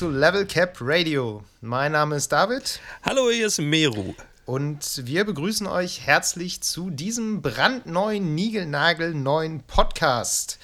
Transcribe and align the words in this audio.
zu 0.00 0.08
Level 0.08 0.46
Cap 0.46 0.78
Radio. 0.80 1.44
Mein 1.60 1.92
Name 1.92 2.16
ist 2.16 2.32
David. 2.32 2.80
Hallo, 3.02 3.28
hier 3.30 3.48
ist 3.48 3.60
Meru. 3.60 4.14
Und 4.46 5.02
wir 5.04 5.26
begrüßen 5.26 5.66
euch 5.66 6.00
herzlich 6.06 6.62
zu 6.62 6.88
diesem 6.88 7.42
brandneuen, 7.42 8.34
niegelnagelneuen 8.34 9.62
Podcast. 9.64 10.58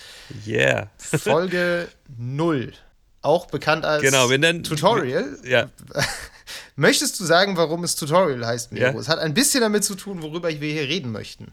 Yeah. 0.47 0.89
Folge 0.97 1.89
0. 2.17 2.73
Auch 3.21 3.45
bekannt 3.45 3.85
als 3.85 4.01
genau, 4.01 4.31
wir 4.31 4.39
nennen, 4.39 4.63
Tutorial. 4.63 5.39
Ja. 5.45 5.69
Möchtest 6.77 7.21
du 7.21 7.25
sagen, 7.27 7.59
warum 7.59 7.85
es 7.85 7.95
Tutorial 7.95 8.47
heißt, 8.47 8.73
Miro? 8.73 8.87
Ja. 8.87 8.99
Es 8.99 9.11
hat 9.11 9.19
ein 9.19 9.35
bisschen 9.35 9.61
damit 9.61 9.85
zu 9.85 9.97
tun, 9.97 10.23
worüber 10.23 10.49
wir 10.49 10.73
hier 10.73 10.89
reden 10.89 11.13
möchten. 11.13 11.53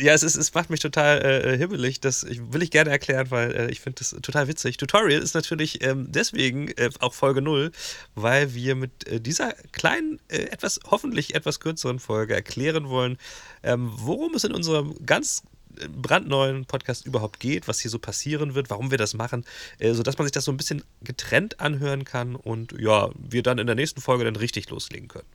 Ja, 0.00 0.12
es, 0.12 0.22
ist, 0.22 0.36
es 0.36 0.52
macht 0.54 0.70
mich 0.70 0.80
total 0.80 1.22
äh, 1.22 1.56
hibbelig. 1.56 2.00
Das 2.00 2.26
will 2.26 2.62
ich 2.62 2.70
gerne 2.70 2.90
erklären, 2.90 3.30
weil 3.30 3.52
äh, 3.52 3.70
ich 3.70 3.80
finde 3.80 4.00
das 4.00 4.10
total 4.22 4.48
witzig. 4.48 4.76
Tutorial 4.76 5.22
ist 5.22 5.34
natürlich 5.34 5.84
ähm, 5.84 6.10
deswegen 6.10 6.68
äh, 6.68 6.90
auch 7.00 7.14
Folge 7.14 7.42
0, 7.42 7.70
weil 8.14 8.54
wir 8.54 8.74
mit 8.74 9.06
äh, 9.06 9.20
dieser 9.20 9.52
kleinen, 9.72 10.20
äh, 10.28 10.44
etwas 10.44 10.80
hoffentlich 10.90 11.34
etwas 11.34 11.60
kürzeren 11.60 11.98
Folge 11.98 12.34
erklären 12.34 12.88
wollen, 12.88 13.18
ähm, 13.62 13.90
worum 13.94 14.34
es 14.34 14.44
in 14.44 14.52
unserem 14.52 14.94
ganz 15.06 15.42
äh, 15.78 15.88
brandneuen 15.88 16.64
Podcast 16.64 17.06
überhaupt 17.06 17.38
geht, 17.38 17.68
was 17.68 17.80
hier 17.80 17.90
so 17.90 17.98
passieren 17.98 18.54
wird, 18.54 18.70
warum 18.70 18.90
wir 18.90 18.98
das 18.98 19.14
machen, 19.14 19.44
äh, 19.78 19.92
sodass 19.92 20.18
man 20.18 20.26
sich 20.26 20.32
das 20.32 20.44
so 20.44 20.52
ein 20.52 20.56
bisschen 20.56 20.82
getrennt 21.02 21.60
anhören 21.60 22.04
kann 22.04 22.34
und 22.34 22.74
ja, 22.78 23.10
wir 23.16 23.42
dann 23.42 23.58
in 23.58 23.66
der 23.66 23.76
nächsten 23.76 24.00
Folge 24.00 24.24
dann 24.24 24.36
richtig 24.36 24.70
loslegen 24.70 25.08
können. 25.08 25.28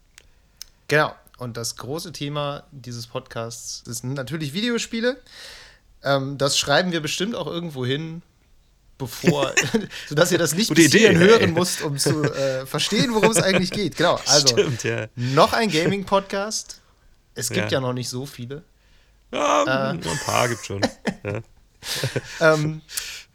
Genau. 0.88 1.14
Und 1.40 1.56
das 1.58 1.78
große 1.78 2.12
Thema 2.12 2.64
dieses 2.72 3.08
Podcasts 3.08 3.82
sind 3.86 4.14
natürlich 4.14 4.54
Videospiele. 4.54 5.18
Ähm, 6.04 6.38
das 6.38 6.58
schreiben 6.58 6.92
wir 6.92 7.00
bestimmt 7.02 7.34
auch 7.36 7.48
irgendwo 7.48 7.86
hin, 7.86 8.22
bevor, 8.98 9.54
sodass 10.10 10.32
ihr 10.32 10.38
das 10.38 10.54
nicht 10.54 10.68
Gute 10.68 10.82
bis 10.82 10.94
Idee, 10.94 11.00
hierhin 11.10 11.22
ey. 11.22 11.28
hören 11.28 11.54
müsst, 11.54 11.82
um 11.82 11.98
zu 11.98 12.24
äh, 12.24 12.66
verstehen, 12.66 13.14
worum 13.14 13.32
es 13.32 13.38
eigentlich 13.38 13.72
geht. 13.72 13.96
Genau. 13.98 14.20
Also 14.28 14.48
Stimmt, 14.50 14.84
ja. 14.84 15.08
noch 15.16 15.54
ein 15.54 15.72
Gaming-Podcast. 15.72 16.82
Es 17.36 17.50
gibt 17.50 17.72
ja. 17.72 17.78
Ja. 17.78 17.82
noch 17.82 17.94
nicht 17.94 18.10
so 18.10 18.26
viele. 18.26 18.64
Ja, 19.32 19.64
Äh. 19.64 19.90
ein 19.92 20.02
paar 20.26 20.50
gibt 20.50 20.66
schon. 20.66 20.82
Ja. 21.24 21.42
ähm, 22.54 22.82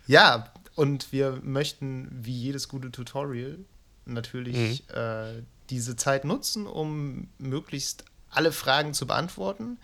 ja, 0.06 0.52
und 0.74 1.10
wir 1.12 1.38
möchten, 1.42 2.08
wie 2.10 2.36
jedes 2.38 2.68
gute 2.68 2.90
Tutorial, 2.90 3.58
natürlich 4.04 4.82
Mhm. 4.88 4.94
äh, 4.94 5.42
diese 5.70 5.96
Zeit 5.96 6.24
nutzen, 6.24 6.66
um 6.66 7.28
möglichst 7.38 8.04
alle 8.30 8.52
Fragen 8.52 8.94
zu 8.94 9.06
beantworten, 9.06 9.78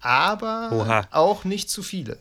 aber 0.00 0.70
Oha. 0.72 1.08
auch 1.10 1.44
nicht 1.44 1.70
zu 1.70 1.82
viele. 1.82 2.18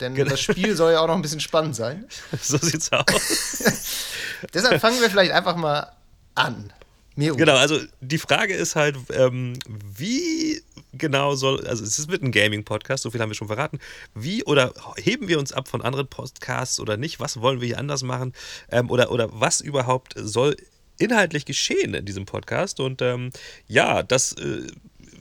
Denn 0.00 0.14
Genau. 0.14 0.30
das 0.30 0.40
Spiel 0.40 0.74
soll 0.76 0.92
ja 0.92 1.00
auch 1.00 1.06
noch 1.06 1.14
ein 1.14 1.22
bisschen 1.22 1.40
spannend 1.40 1.76
sein. 1.76 2.06
So 2.40 2.56
sieht's 2.58 2.90
aus. 2.92 3.04
Deshalb 4.54 4.80
fangen 4.80 5.00
wir 5.00 5.10
vielleicht 5.10 5.32
einfach 5.32 5.56
mal 5.56 5.92
an. 6.34 6.72
Miro. 7.14 7.36
Genau, 7.36 7.56
also 7.56 7.78
die 8.00 8.18
Frage 8.18 8.54
ist 8.54 8.74
halt, 8.74 8.96
ähm, 9.10 9.58
wie 9.68 10.62
genau 10.94 11.34
soll, 11.34 11.66
also 11.66 11.84
es 11.84 12.08
wird 12.08 12.22
ein 12.22 12.32
Gaming-Podcast, 12.32 13.02
so 13.02 13.10
viel 13.10 13.20
haben 13.20 13.28
wir 13.28 13.34
schon 13.34 13.48
verraten. 13.48 13.78
Wie 14.14 14.42
oder 14.44 14.72
heben 14.96 15.28
wir 15.28 15.38
uns 15.38 15.52
ab 15.52 15.68
von 15.68 15.82
anderen 15.82 16.08
Podcasts 16.08 16.80
oder 16.80 16.96
nicht? 16.96 17.20
Was 17.20 17.40
wollen 17.40 17.60
wir 17.60 17.66
hier 17.68 17.78
anders 17.78 18.02
machen? 18.02 18.32
Ähm, 18.70 18.90
oder, 18.90 19.10
oder 19.10 19.28
was 19.30 19.60
überhaupt 19.60 20.14
soll 20.16 20.56
inhaltlich 21.02 21.44
geschehen 21.44 21.94
in 21.94 22.04
diesem 22.04 22.26
Podcast? 22.26 22.80
Und 22.80 23.02
ähm, 23.02 23.30
ja, 23.66 24.02
das 24.02 24.32
äh, 24.32 24.66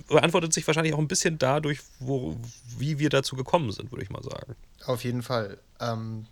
beantwortet 0.08 0.54
sich 0.54 0.66
wahrscheinlich 0.68 0.94
auch 0.94 1.00
ein 1.00 1.08
bisschen 1.08 1.38
dadurch, 1.38 1.80
wo, 2.00 2.38
wie 2.78 3.00
wir 3.00 3.10
dazu 3.10 3.36
gekommen 3.36 3.72
sind, 3.72 3.92
würde 3.92 4.04
ich 4.04 4.10
mal 4.10 4.24
sagen. 4.24 4.56
Auf 4.86 5.04
jeden 5.04 5.24
Fall. 5.24 5.58
Ähm, 5.80 6.26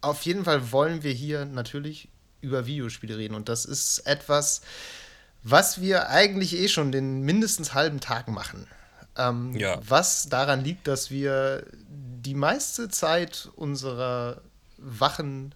auf 0.00 0.22
jeden 0.22 0.44
Fall 0.44 0.72
wollen 0.72 1.02
wir 1.02 1.12
hier 1.12 1.44
natürlich 1.44 2.08
über 2.40 2.66
Videospiele 2.66 3.18
reden. 3.18 3.34
Und 3.34 3.48
das 3.48 3.64
ist 3.64 4.00
etwas, 4.00 4.62
was 5.42 5.80
wir 5.80 6.08
eigentlich 6.08 6.56
eh 6.56 6.68
schon 6.68 6.92
den 6.92 7.22
mindestens 7.22 7.74
halben 7.74 8.00
Tag 8.00 8.28
machen. 8.28 8.66
Ähm, 9.16 9.54
Ja. 9.56 9.80
Was 9.86 10.28
daran 10.28 10.64
liegt, 10.64 10.86
dass 10.86 11.10
wir 11.10 11.66
die 11.88 12.34
meiste 12.34 12.88
Zeit 12.88 13.48
unserer 13.56 14.42
wachen 14.78 15.54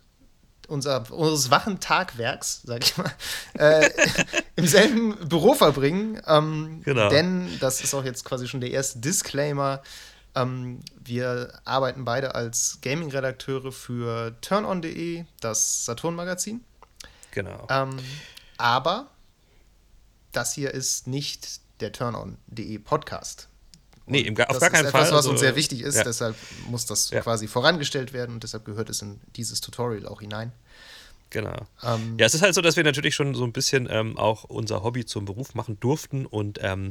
unser, 0.69 1.11
unseres 1.13 1.51
wachen 1.51 1.81
Tagwerks, 1.81 2.63
sag 2.65 2.85
ich 2.85 2.97
mal, 2.97 3.13
äh, 3.59 3.91
im 4.57 4.67
selben 4.67 5.17
Büro 5.29 5.55
verbringen. 5.55 6.21
Ähm, 6.27 6.83
Genau. 6.85 7.09
Denn, 7.09 7.49
das 7.61 7.83
ist 7.83 7.95
auch 7.95 8.05
jetzt 8.05 8.25
quasi 8.25 8.49
schon 8.49 8.61
der 8.61 8.71
erste 8.71 8.99
Disclaimer, 8.99 9.83
ähm, 10.35 10.81
wir 10.97 11.61
arbeiten 11.65 12.05
beide 12.05 12.35
als 12.35 12.79
Gaming-Redakteure 12.83 13.73
für 13.73 14.35
turnon.de, 14.41 15.25
das 15.41 15.85
Saturn-Magazin. 15.85 16.65
Genau. 17.31 17.67
Ähm, 17.71 17.99
aber 18.57 19.09
das 20.33 20.53
hier 20.53 20.73
ist 20.73 21.07
nicht 21.07 21.61
der 21.81 21.93
turnon.de 21.93 22.79
Podcast. 22.79 23.49
Nee, 24.07 24.21
im, 24.21 24.37
auf 24.37 24.47
das 24.47 24.59
gar 24.61 24.69
ist 24.69 24.73
keinen 24.73 24.87
etwas, 24.87 24.93
Fall. 24.93 25.03
was 25.03 25.13
also- 25.13 25.31
uns 25.31 25.41
sehr 25.41 25.57
wichtig 25.57 25.81
ist, 25.83 25.97
Ja. 25.97 26.05
deshalb 26.05 26.37
muss 26.69 26.87
das 26.87 27.11
Ja. 27.11 27.21
quasi 27.21 27.49
vorangestellt 27.49 28.13
werden 28.13 28.35
und 28.35 28.43
deshalb 28.43 28.65
gehört 28.65 28.91
es 28.91 29.03
in 29.03 29.21
dieses 29.37 29.61
Tutorial 29.61 30.07
auch 30.07 30.21
hinein. 30.21 30.53
Genau. 31.31 31.67
Ähm, 31.83 32.17
ja, 32.21 32.27
es 32.27 32.35
ist 32.35 32.43
halt 32.43 32.55
so, 32.55 32.61
dass 32.61 32.77
wir 32.77 32.85
natürlich 32.85 33.17
schon 33.17 33.35
so 33.35 33.43
ein 33.43 33.53
bisschen 33.53 33.89
ähm, 33.91 34.17
auch 34.17 34.45
unser 34.45 34.85
Hobby 34.85 35.05
zum 35.05 35.25
Beruf 35.25 35.57
machen 35.57 35.79
durften 35.81 36.27
und 36.27 36.61
ähm, 36.63 36.91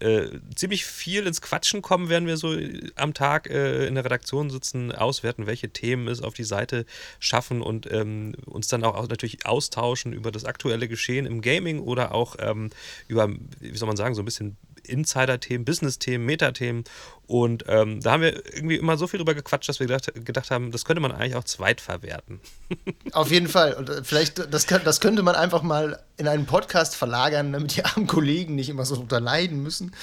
äh, 0.00 0.26
ziemlich 0.56 0.84
viel 0.84 1.28
ins 1.28 1.40
Quatschen 1.40 1.80
kommen, 1.80 2.08
werden 2.08 2.26
wir 2.26 2.36
so 2.36 2.56
am 2.96 3.14
Tag 3.14 3.48
äh, 3.48 3.86
in 3.86 3.94
der 3.94 4.04
Redaktion 4.04 4.50
sitzen, 4.50 4.90
auswerten, 4.90 5.46
welche 5.46 5.68
Themen 5.68 6.08
es 6.08 6.22
auf 6.22 6.34
die 6.34 6.42
Seite 6.42 6.86
schaffen 7.20 7.62
und 7.62 7.88
ähm, 7.92 8.34
uns 8.46 8.66
dann 8.66 8.82
auch 8.82 9.06
natürlich 9.08 9.46
austauschen 9.46 10.12
über 10.12 10.32
das 10.32 10.44
aktuelle 10.44 10.88
Geschehen 10.88 11.24
im 11.24 11.40
Gaming 11.40 11.78
oder 11.78 12.12
auch 12.14 12.34
ähm, 12.40 12.70
über, 13.06 13.28
wie 13.60 13.76
soll 13.76 13.86
man 13.86 13.96
sagen, 13.96 14.16
so 14.16 14.22
ein 14.22 14.24
bisschen 14.24 14.56
Insider-Themen, 14.86 15.64
Business-Themen, 15.64 16.24
Meta-Themen. 16.24 16.84
Und 17.26 17.64
ähm, 17.68 18.02
da 18.02 18.12
haben 18.12 18.22
wir 18.22 18.34
irgendwie 18.54 18.76
immer 18.76 18.98
so 18.98 19.06
viel 19.06 19.18
drüber 19.18 19.34
gequatscht, 19.34 19.68
dass 19.68 19.80
wir 19.80 19.86
gedacht, 19.86 20.12
gedacht 20.26 20.50
haben, 20.50 20.70
das 20.70 20.84
könnte 20.84 21.00
man 21.00 21.10
eigentlich 21.10 21.36
auch 21.36 21.44
zweitverwerten. 21.44 22.40
Auf 23.12 23.30
jeden 23.30 23.48
Fall. 23.48 23.72
Und 23.74 23.88
äh, 23.88 24.04
vielleicht, 24.04 24.52
das, 24.52 24.66
kann, 24.66 24.82
das 24.84 25.00
könnte 25.00 25.22
man 25.22 25.34
einfach 25.34 25.62
mal 25.62 26.02
in 26.18 26.28
einen 26.28 26.44
Podcast 26.44 26.96
verlagern, 26.96 27.52
damit 27.52 27.76
die 27.76 27.84
armen 27.84 28.06
Kollegen 28.06 28.54
nicht 28.54 28.68
immer 28.68 28.84
so 28.84 28.96
drunter 28.96 29.20
leiden 29.20 29.62
müssen. 29.62 29.94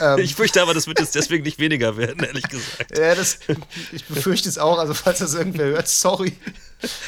Ähm, 0.00 0.18
Ich 0.18 0.34
fürchte 0.34 0.60
aber, 0.60 0.74
das 0.74 0.88
wird 0.88 0.98
jetzt 0.98 1.14
deswegen 1.14 1.44
nicht 1.44 1.60
weniger 1.60 1.96
werden, 1.96 2.24
ehrlich 2.24 2.48
gesagt. 2.48 2.98
ja, 2.98 3.14
das, 3.14 3.38
ich 3.92 4.04
befürchte 4.06 4.48
es 4.48 4.58
auch. 4.58 4.78
Also, 4.78 4.94
falls 4.94 5.20
das 5.20 5.34
irgendwer 5.34 5.66
hört, 5.66 5.86
sorry. 5.88 6.36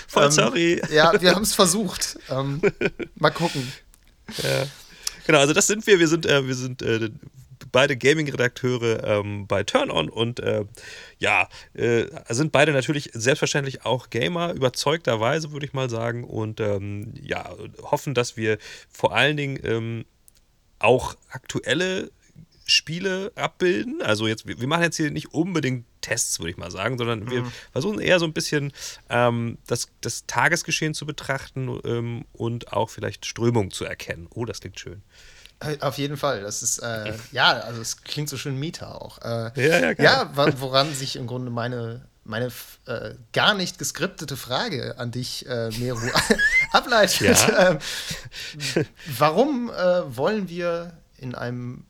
Voll 0.06 0.26
Ähm, 0.26 0.30
sorry. 0.30 0.82
Ja, 0.92 1.20
wir 1.20 1.34
haben 1.34 1.42
es 1.42 1.54
versucht. 1.54 2.18
Ähm, 2.30 2.62
mal 3.16 3.30
gucken. 3.30 3.72
Genau, 5.26 5.40
also 5.40 5.52
das 5.52 5.66
sind 5.66 5.86
wir. 5.88 5.98
Wir 5.98 6.06
sind, 6.06 6.24
äh, 6.24 6.46
wir 6.46 6.54
sind 6.54 6.82
äh, 6.82 7.10
beide 7.72 7.96
Gaming-Redakteure 7.96 9.02
ähm, 9.02 9.48
bei 9.48 9.64
Turn 9.64 9.90
On 9.90 10.08
und 10.08 10.38
äh, 10.38 10.64
ja, 11.18 11.48
äh, 11.74 12.06
sind 12.28 12.52
beide 12.52 12.70
natürlich 12.72 13.10
selbstverständlich 13.12 13.84
auch 13.84 14.10
Gamer, 14.10 14.52
überzeugterweise 14.52 15.50
würde 15.50 15.66
ich 15.66 15.72
mal 15.72 15.90
sagen. 15.90 16.22
Und 16.22 16.60
ähm, 16.60 17.12
ja, 17.20 17.50
hoffen, 17.82 18.14
dass 18.14 18.36
wir 18.36 18.58
vor 18.88 19.16
allen 19.16 19.36
Dingen 19.36 19.58
ähm, 19.64 20.04
auch 20.78 21.16
aktuelle 21.28 22.12
Spiele 22.64 23.32
abbilden. 23.34 24.02
Also 24.02 24.28
jetzt, 24.28 24.46
wir 24.46 24.68
machen 24.68 24.84
jetzt 24.84 24.96
hier 24.96 25.10
nicht 25.10 25.34
unbedingt 25.34 25.86
Tests, 26.06 26.38
würde 26.38 26.50
ich 26.50 26.56
mal 26.56 26.70
sagen, 26.70 26.98
sondern 26.98 27.28
wir 27.28 27.44
versuchen 27.72 27.98
eher 28.00 28.20
so 28.20 28.26
ein 28.26 28.32
bisschen 28.32 28.72
ähm, 29.10 29.58
das, 29.66 29.88
das 30.00 30.24
Tagesgeschehen 30.26 30.94
zu 30.94 31.04
betrachten 31.04 31.80
ähm, 31.84 32.24
und 32.32 32.72
auch 32.72 32.90
vielleicht 32.90 33.26
Strömung 33.26 33.72
zu 33.72 33.84
erkennen. 33.84 34.28
Oh, 34.32 34.44
das 34.44 34.60
klingt 34.60 34.78
schön. 34.78 35.02
Äh, 35.58 35.78
Auf 35.80 35.98
jeden 35.98 36.16
Fall. 36.16 36.42
Das 36.42 36.62
ist, 36.62 36.78
äh, 36.78 37.14
ja, 37.32 37.52
also 37.54 37.80
es 37.80 38.02
klingt 38.02 38.28
so 38.28 38.36
schön 38.36 38.56
Meta 38.56 38.92
auch. 38.92 39.18
Äh, 39.22 39.50
Ja, 39.56 39.90
ja, 39.90 40.02
ja, 40.02 40.30
woran 40.60 40.94
sich 40.94 41.16
im 41.16 41.26
Grunde 41.26 41.50
meine, 41.50 42.06
meine 42.22 42.52
äh, 42.86 43.14
gar 43.32 43.54
nicht 43.54 43.78
geskriptete 43.78 44.36
Frage 44.36 44.98
an 44.98 45.10
dich, 45.10 45.44
äh, 45.48 45.70
Meru, 45.78 46.06
ableitet. 46.72 47.36
Ja. 47.48 47.70
Ähm, 47.70 47.78
warum 49.18 49.70
äh, 49.70 50.16
wollen 50.16 50.48
wir 50.48 50.92
in 51.16 51.34
einem 51.34 51.84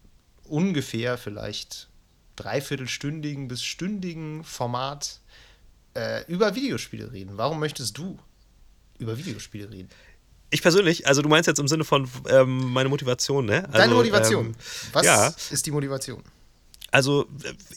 ungefähr 0.44 1.18
vielleicht 1.18 1.88
dreiviertelstündigen 2.36 3.48
bis 3.48 3.62
stündigen 3.62 4.44
Format 4.44 5.20
äh, 5.94 6.24
über 6.30 6.54
Videospiele 6.54 7.12
reden? 7.12 7.36
Warum 7.36 7.58
möchtest 7.58 7.96
du 7.98 8.18
über 8.98 9.18
Videospiele 9.18 9.70
reden? 9.70 9.88
Ich 10.50 10.62
persönlich, 10.62 11.06
also 11.06 11.22
du 11.22 11.28
meinst 11.28 11.48
jetzt 11.48 11.58
im 11.58 11.68
Sinne 11.68 11.84
von 11.84 12.08
ähm, 12.28 12.72
meine 12.72 12.88
Motivation, 12.88 13.46
ne? 13.46 13.64
Also, 13.64 13.78
Deine 13.78 13.94
Motivation. 13.94 14.46
Ähm, 14.46 14.54
Was 14.92 15.04
ja. 15.04 15.34
ist 15.50 15.66
die 15.66 15.72
Motivation? 15.72 16.22
Also 16.90 17.26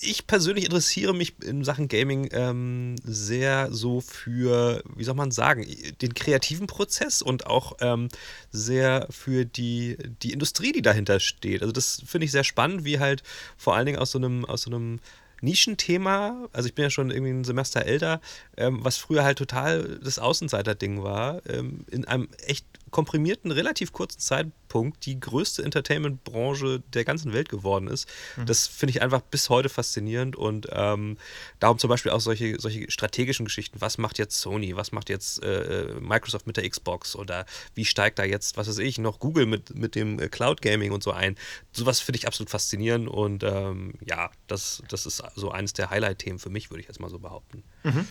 ich 0.01 0.27
persönlich 0.27 0.65
interessiere 0.65 1.13
mich 1.13 1.33
in 1.43 1.63
Sachen 1.63 1.87
Gaming 1.87 2.29
ähm, 2.31 2.95
sehr 3.03 3.71
so 3.71 4.01
für, 4.01 4.83
wie 4.95 5.03
soll 5.03 5.15
man 5.15 5.31
sagen, 5.31 5.65
den 6.01 6.13
kreativen 6.13 6.67
Prozess 6.67 7.21
und 7.21 7.47
auch 7.47 7.77
ähm, 7.81 8.09
sehr 8.51 9.07
für 9.09 9.45
die, 9.45 9.97
die 10.21 10.31
Industrie, 10.31 10.71
die 10.71 10.81
dahinter 10.81 11.19
steht. 11.19 11.61
Also 11.61 11.71
das 11.71 12.01
finde 12.05 12.25
ich 12.25 12.31
sehr 12.31 12.43
spannend, 12.43 12.85
wie 12.85 12.99
halt 12.99 13.23
vor 13.57 13.75
allen 13.75 13.87
Dingen 13.87 13.99
aus 13.99 14.11
so 14.11 14.19
einem, 14.19 14.45
aus 14.45 14.61
so 14.63 14.69
einem 14.69 14.99
Nischenthema, 15.41 16.47
also 16.51 16.67
ich 16.67 16.75
bin 16.75 16.83
ja 16.83 16.89
schon 16.89 17.11
irgendwie 17.11 17.31
ein 17.31 17.43
Semester 17.43 17.85
älter, 17.85 18.21
ähm, 18.57 18.79
was 18.83 18.97
früher 18.97 19.23
halt 19.23 19.37
total 19.37 19.99
das 20.03 20.19
Außenseiter-Ding 20.19 21.01
war, 21.03 21.41
ähm, 21.47 21.85
in 21.89 22.05
einem 22.05 22.27
echt 22.45 22.65
komprimierten, 22.91 23.51
relativ 23.51 23.91
kurzen 23.91 24.19
Zeitpunkt 24.19 25.05
die 25.05 25.19
größte 25.19 25.63
Entertainment-Branche 25.63 26.81
der 26.93 27.05
ganzen 27.05 27.33
Welt 27.33 27.49
geworden 27.49 27.87
ist. 27.87 28.07
Mhm. 28.37 28.45
Das 28.45 28.67
finde 28.67 28.91
ich 28.91 29.01
einfach 29.01 29.21
bis 29.21 29.49
heute 29.49 29.69
faszinierend 29.69 30.35
und 30.35 30.67
ähm, 30.71 31.17
darum 31.59 31.79
zum 31.79 31.89
Beispiel 31.89 32.11
auch 32.11 32.21
solche, 32.21 32.59
solche 32.59 32.89
strategischen 32.89 33.45
Geschichten. 33.45 33.81
Was 33.81 33.97
macht 33.97 34.17
jetzt 34.17 34.39
Sony? 34.39 34.75
Was 34.75 34.91
macht 34.91 35.09
jetzt 35.09 35.43
äh, 35.43 35.95
Microsoft 35.99 36.47
mit 36.47 36.57
der 36.57 36.69
Xbox? 36.69 37.15
Oder 37.15 37.45
wie 37.75 37.85
steigt 37.85 38.19
da 38.19 38.23
jetzt, 38.23 38.57
was 38.57 38.67
weiß 38.67 38.79
ich, 38.79 38.97
noch 38.97 39.19
Google 39.19 39.45
mit, 39.45 39.75
mit 39.75 39.95
dem 39.95 40.19
äh, 40.19 40.27
Cloud 40.27 40.61
Gaming 40.61 40.91
und 40.91 41.03
so 41.03 41.11
ein? 41.11 41.35
Sowas 41.71 41.99
finde 41.99 42.17
ich 42.17 42.27
absolut 42.27 42.49
faszinierend 42.49 43.07
und 43.07 43.43
ähm, 43.43 43.93
ja, 44.05 44.31
das, 44.47 44.83
das 44.89 45.05
ist 45.05 45.23
so 45.35 45.51
eines 45.51 45.73
der 45.73 45.89
Highlight-Themen 45.89 46.39
für 46.39 46.49
mich, 46.49 46.69
würde 46.69 46.81
ich 46.81 46.87
jetzt 46.87 46.99
mal 46.99 47.09
so 47.09 47.19
behaupten. 47.19 47.63
Mhm. 47.83 48.07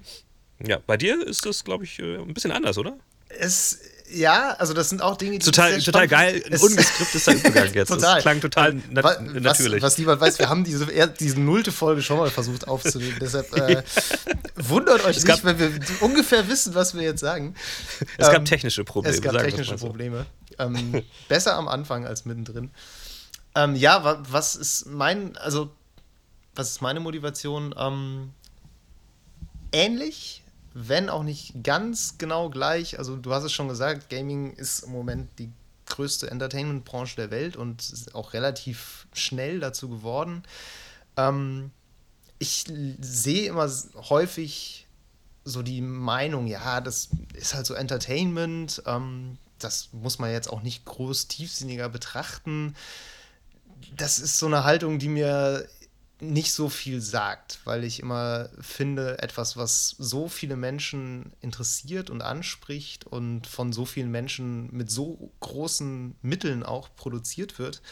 Ja, 0.67 0.81
bei 0.87 0.97
dir 0.97 1.25
ist 1.25 1.47
das, 1.47 1.65
glaube 1.65 1.85
ich, 1.85 1.99
äh, 1.99 2.17
ein 2.17 2.35
bisschen 2.35 2.51
anders, 2.51 2.79
oder? 2.79 2.99
Es 3.29 3.81
ja, 4.11 4.51
also 4.59 4.75
das 4.75 4.89
sind 4.89 5.03
auch 5.03 5.17
Dinge, 5.17 5.39
die. 5.39 5.45
Total, 5.45 5.79
total 5.81 6.09
geil, 6.09 6.43
ein 6.47 6.59
ungeskripteter 6.59 7.33
Übergang 7.35 7.75
jetzt. 7.75 7.89
total. 7.89 8.15
Das 8.15 8.23
klang 8.23 8.41
total 8.41 8.75
nat 8.91 9.05
was, 9.05 9.21
natürlich. 9.21 9.83
Was 9.83 9.99
niemand 9.99 10.21
weiß, 10.21 10.39
wir 10.39 10.49
haben 10.49 10.65
diese, 10.65 10.87
diese 11.19 11.41
nullte 11.41 11.73
Folge 11.73 12.03
schon 12.03 12.19
mal 12.19 12.31
versucht 12.31 12.69
aufzunehmen. 12.69 13.17
Deshalb 13.21 13.55
äh, 13.57 13.83
wundert 14.57 15.05
euch 15.05 15.17
es 15.17 15.25
nicht, 15.25 15.45
wenn 15.45 15.59
wir 15.59 15.71
ungefähr 16.01 16.49
wissen, 16.49 16.75
was 16.75 16.95
wir 16.95 17.03
jetzt 17.03 17.21
sagen. 17.21 17.55
Es 18.17 18.29
ähm, 18.29 18.35
gab 18.35 18.45
technische 18.45 18.85
Probleme. 18.85 19.15
Es 19.15 19.23
gab 19.23 19.39
technische 19.39 19.77
so. 19.79 19.87
Probleme. 19.87 20.27
Ähm, 20.59 21.03
besser 21.29 21.55
am 21.55 21.69
Anfang 21.69 22.07
als 22.07 22.25
mittendrin. 22.25 22.71
Ähm, 23.55 23.75
ja, 23.77 24.23
was 24.29 24.57
ist 24.57 24.87
mein, 24.87 25.37
also 25.37 25.71
was 26.55 26.71
ist 26.71 26.83
meine 26.83 27.01
Motivation? 27.01 27.75
Ähm, 27.79 28.33
ähnlich 29.73 30.43
wenn 30.87 31.09
auch 31.09 31.25
nicht 31.25 31.65
ganz 31.65 32.19
genau 32.19 32.51
gleich. 32.51 32.99
Also 32.99 33.17
du 33.17 33.33
hast 33.33 33.45
es 33.45 33.53
schon 33.53 33.69
gesagt, 33.69 34.11
Gaming 34.11 34.53
ist 34.53 34.81
im 34.81 34.93
Moment 34.93 35.29
die 35.39 35.51
größte 35.87 36.31
Entertainment-Branche 36.31 37.17
der 37.17 37.31
Welt 37.31 37.57
und 37.57 37.81
ist 37.81 38.15
auch 38.15 38.33
relativ 38.33 39.07
schnell 39.13 39.59
dazu 39.59 39.89
geworden. 39.89 40.45
Ähm, 41.17 41.71
ich 42.39 42.65
sehe 43.01 43.49
immer 43.49 43.69
häufig 44.09 44.87
so 45.45 45.63
die 45.63 45.81
Meinung, 45.81 46.47
ja, 46.47 46.81
das 46.81 47.09
ist 47.35 47.55
halt 47.55 47.67
so 47.67 47.75
Entertainment, 47.75 48.83
ähm, 48.87 49.39
das 49.59 49.89
muss 49.93 50.19
man 50.19 50.31
jetzt 50.31 50.49
auch 50.49 50.63
nicht 50.63 50.85
groß 50.85 51.27
tiefsinniger 51.27 51.89
betrachten. 51.89 52.77
Das 53.97 54.19
ist 54.19 54.39
so 54.39 54.47
eine 54.47 54.63
Haltung, 54.63 54.99
die 54.99 55.09
mir 55.09 55.67
nicht 56.21 56.53
so 56.53 56.69
viel 56.69 57.01
sagt, 57.01 57.61
weil 57.65 57.85
ich 57.85 58.01
immer 58.01 58.49
finde, 58.61 59.21
etwas, 59.23 59.57
was 59.57 59.95
so 59.99 60.29
viele 60.29 60.57
Menschen 60.57 61.33
interessiert 61.41 62.11
und 62.11 62.23
anspricht 62.23 63.07
und 63.07 63.47
von 63.47 63.73
so 63.73 63.85
vielen 63.85 64.11
Menschen 64.11 64.69
mit 64.75 64.91
so 64.91 65.33
großen 65.41 66.17
Mitteln 66.23 66.63
auch 66.65 66.89
produziert 66.97 67.59
wird, 67.59 67.83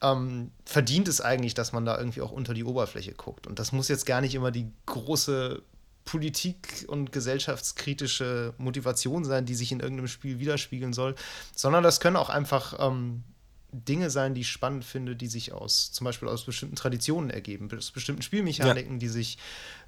ähm, 0.00 0.52
verdient 0.64 1.08
es 1.08 1.20
eigentlich, 1.20 1.54
dass 1.54 1.72
man 1.72 1.84
da 1.84 1.98
irgendwie 1.98 2.22
auch 2.22 2.32
unter 2.32 2.54
die 2.54 2.64
Oberfläche 2.64 3.12
guckt. 3.12 3.46
Und 3.46 3.58
das 3.58 3.72
muss 3.72 3.88
jetzt 3.88 4.06
gar 4.06 4.20
nicht 4.20 4.34
immer 4.34 4.50
die 4.50 4.70
große 4.86 5.62
Politik- 6.04 6.86
und 6.88 7.12
gesellschaftskritische 7.12 8.54
Motivation 8.56 9.24
sein, 9.24 9.44
die 9.44 9.54
sich 9.54 9.72
in 9.72 9.80
irgendeinem 9.80 10.08
Spiel 10.08 10.38
widerspiegeln 10.38 10.94
soll, 10.94 11.14
sondern 11.54 11.82
das 11.82 12.00
können 12.00 12.16
auch 12.16 12.30
einfach 12.30 12.76
ähm, 12.78 13.24
Dinge 13.70 14.08
sein, 14.08 14.34
die 14.34 14.40
ich 14.40 14.48
spannend 14.48 14.84
finde, 14.84 15.14
die 15.14 15.26
sich 15.26 15.52
aus 15.52 15.92
zum 15.92 16.06
Beispiel 16.06 16.28
aus 16.28 16.44
bestimmten 16.44 16.76
Traditionen 16.76 17.28
ergeben, 17.28 17.68
aus 17.76 17.90
bestimmten 17.90 18.22
Spielmechaniken, 18.22 18.94
ja. 18.94 18.98
die 18.98 19.08
sich 19.08 19.38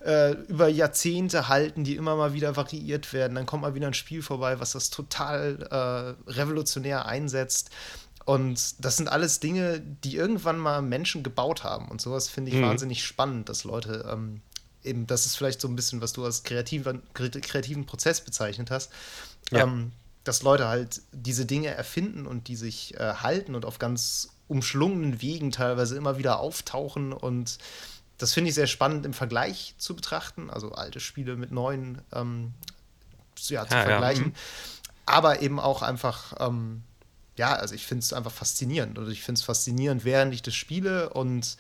äh, 0.05 0.33
über 0.49 0.69
Jahrzehnte 0.69 1.49
halten, 1.49 1.85
die 1.85 1.97
immer 1.97 2.15
mal 2.15 2.35
wieder 2.35 2.57
variiert 2.57 3.13
werden. 3.13 3.35
Dann 3.35 3.47
kommt 3.47 3.63
mal 3.63 3.75
wieder 3.75 3.87
ein 3.87 3.95
Spiel 3.95 4.23
vorbei, 4.23 4.61
was 4.61 4.73
das 4.73 4.91
total 4.91 5.67
äh, 5.71 6.31
revolutionär 6.31 7.07
einsetzt. 7.07 7.71
Und 8.27 8.85
das 8.85 8.99
sind 8.99 9.09
alles 9.09 9.41
Dinge, 9.41 9.81
die 9.81 10.17
irgendwann 10.17 10.59
mal 10.59 10.83
Menschen 10.83 11.23
gebaut 11.23 11.65
haben. 11.65 11.89
Und 11.89 12.03
sowas 12.03 12.29
finde 12.29 12.51
ich 12.51 12.59
mhm. 12.59 12.63
wahnsinnig 12.63 13.03
spannend, 13.03 13.49
dass 13.49 13.65
Leute 13.65 14.07
ähm, 14.13 14.43
eben, 14.85 15.07
das 15.07 15.25
ist 15.25 15.37
vielleicht 15.37 15.61
so 15.61 15.69
ein 15.69 15.77
bisschen, 15.77 16.03
was 16.03 16.13
du 16.13 16.25
als 16.25 16.43
kreativen, 16.43 17.03
kreativen 17.15 17.87
Prozess 17.87 18.21
bezeichnet 18.21 18.71
hast. 18.71 18.93
Ja. 19.51 19.65
Ähm, 19.65 19.93
dass 20.25 20.43
Leute 20.43 20.69
halt 20.69 21.03
diese 21.13 21.47
Dinge 21.47 21.69
erfinden 21.69 22.27
und 22.27 22.49
die 22.49 22.57
sich 22.57 22.95
äh, 22.99 23.15
halten 23.15 23.55
und 23.55 23.65
auf 23.65 23.79
ganz 23.79 24.31
umschlungenen 24.49 25.23
Wegen 25.23 25.51
teilweise 25.51 25.97
immer 25.97 26.19
wieder 26.19 26.41
auftauchen. 26.41 27.13
Und 27.13 27.59
das 28.19 28.35
finde 28.35 28.51
ich 28.51 28.55
sehr 28.55 28.67
spannend 28.67 29.07
im 29.07 29.15
Vergleich 29.15 29.75
zu 29.79 29.95
betrachten, 29.95 30.51
also 30.51 30.73
alte 30.73 31.01
Spiele 31.01 31.37
mit 31.37 31.53
neuen 31.53 32.03
ähm, 32.13 32.53
ja, 33.49 33.67
zu 33.67 33.75
ja, 33.75 33.83
vergleichen. 33.83 34.25
Ja. 34.25 34.31
Mhm. 34.31 34.35
Aber 35.07 35.43
eben 35.43 35.59
auch 35.59 35.83
einfach, 35.83 36.35
ähm, 36.39 36.83
ja, 37.37 37.55
also 37.55 37.75
ich 37.75 37.87
finde 37.87 38.03
es 38.03 38.13
einfach 38.13 38.33
faszinierend. 38.33 38.99
Und 38.99 39.11
ich 39.11 39.23
finde 39.23 39.39
es 39.39 39.45
faszinierend, 39.45 40.05
während 40.05 40.35
ich 40.35 40.43
das 40.43 40.55
spiele 40.55 41.11
und 41.11 41.57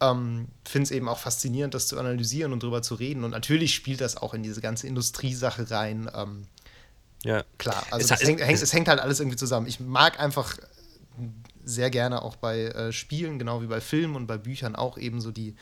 ähm, 0.00 0.48
finde 0.64 0.84
es 0.84 0.90
eben 0.90 1.08
auch 1.08 1.18
faszinierend, 1.18 1.74
das 1.74 1.88
zu 1.88 1.98
analysieren 1.98 2.52
und 2.52 2.62
drüber 2.62 2.82
zu 2.82 2.94
reden. 2.94 3.24
Und 3.24 3.32
natürlich 3.32 3.74
spielt 3.74 4.00
das 4.00 4.16
auch 4.16 4.32
in 4.34 4.42
diese 4.42 4.60
ganze 4.60 4.86
Industriesache 4.86 5.70
rein. 5.70 6.10
Ähm, 6.14 6.46
ja. 7.24 7.44
Klar, 7.58 7.86
also 7.90 8.12
es, 8.14 8.20
hängt, 8.22 8.40
es, 8.40 8.62
es, 8.62 8.72
hängt, 8.72 8.88
halt 8.88 9.00
alles 9.00 9.20
irgendwie 9.20 9.36
zusammen. 9.36 9.66
Ich 9.66 9.80
mag 9.80 10.20
einfach 10.20 10.56
sehr 11.64 11.90
gerne 11.90 12.22
auch 12.22 12.36
bei 12.36 12.64
äh, 12.64 12.92
Spielen, 12.92 13.38
genau 13.38 13.62
wie 13.62 13.66
bei 13.66 13.80
Filmen 13.80 14.16
und 14.16 14.26
bei 14.26 14.38
Büchern 14.38 14.74
auch 14.74 14.98
eben 14.98 15.20
so 15.20 15.30
die, 15.30 15.54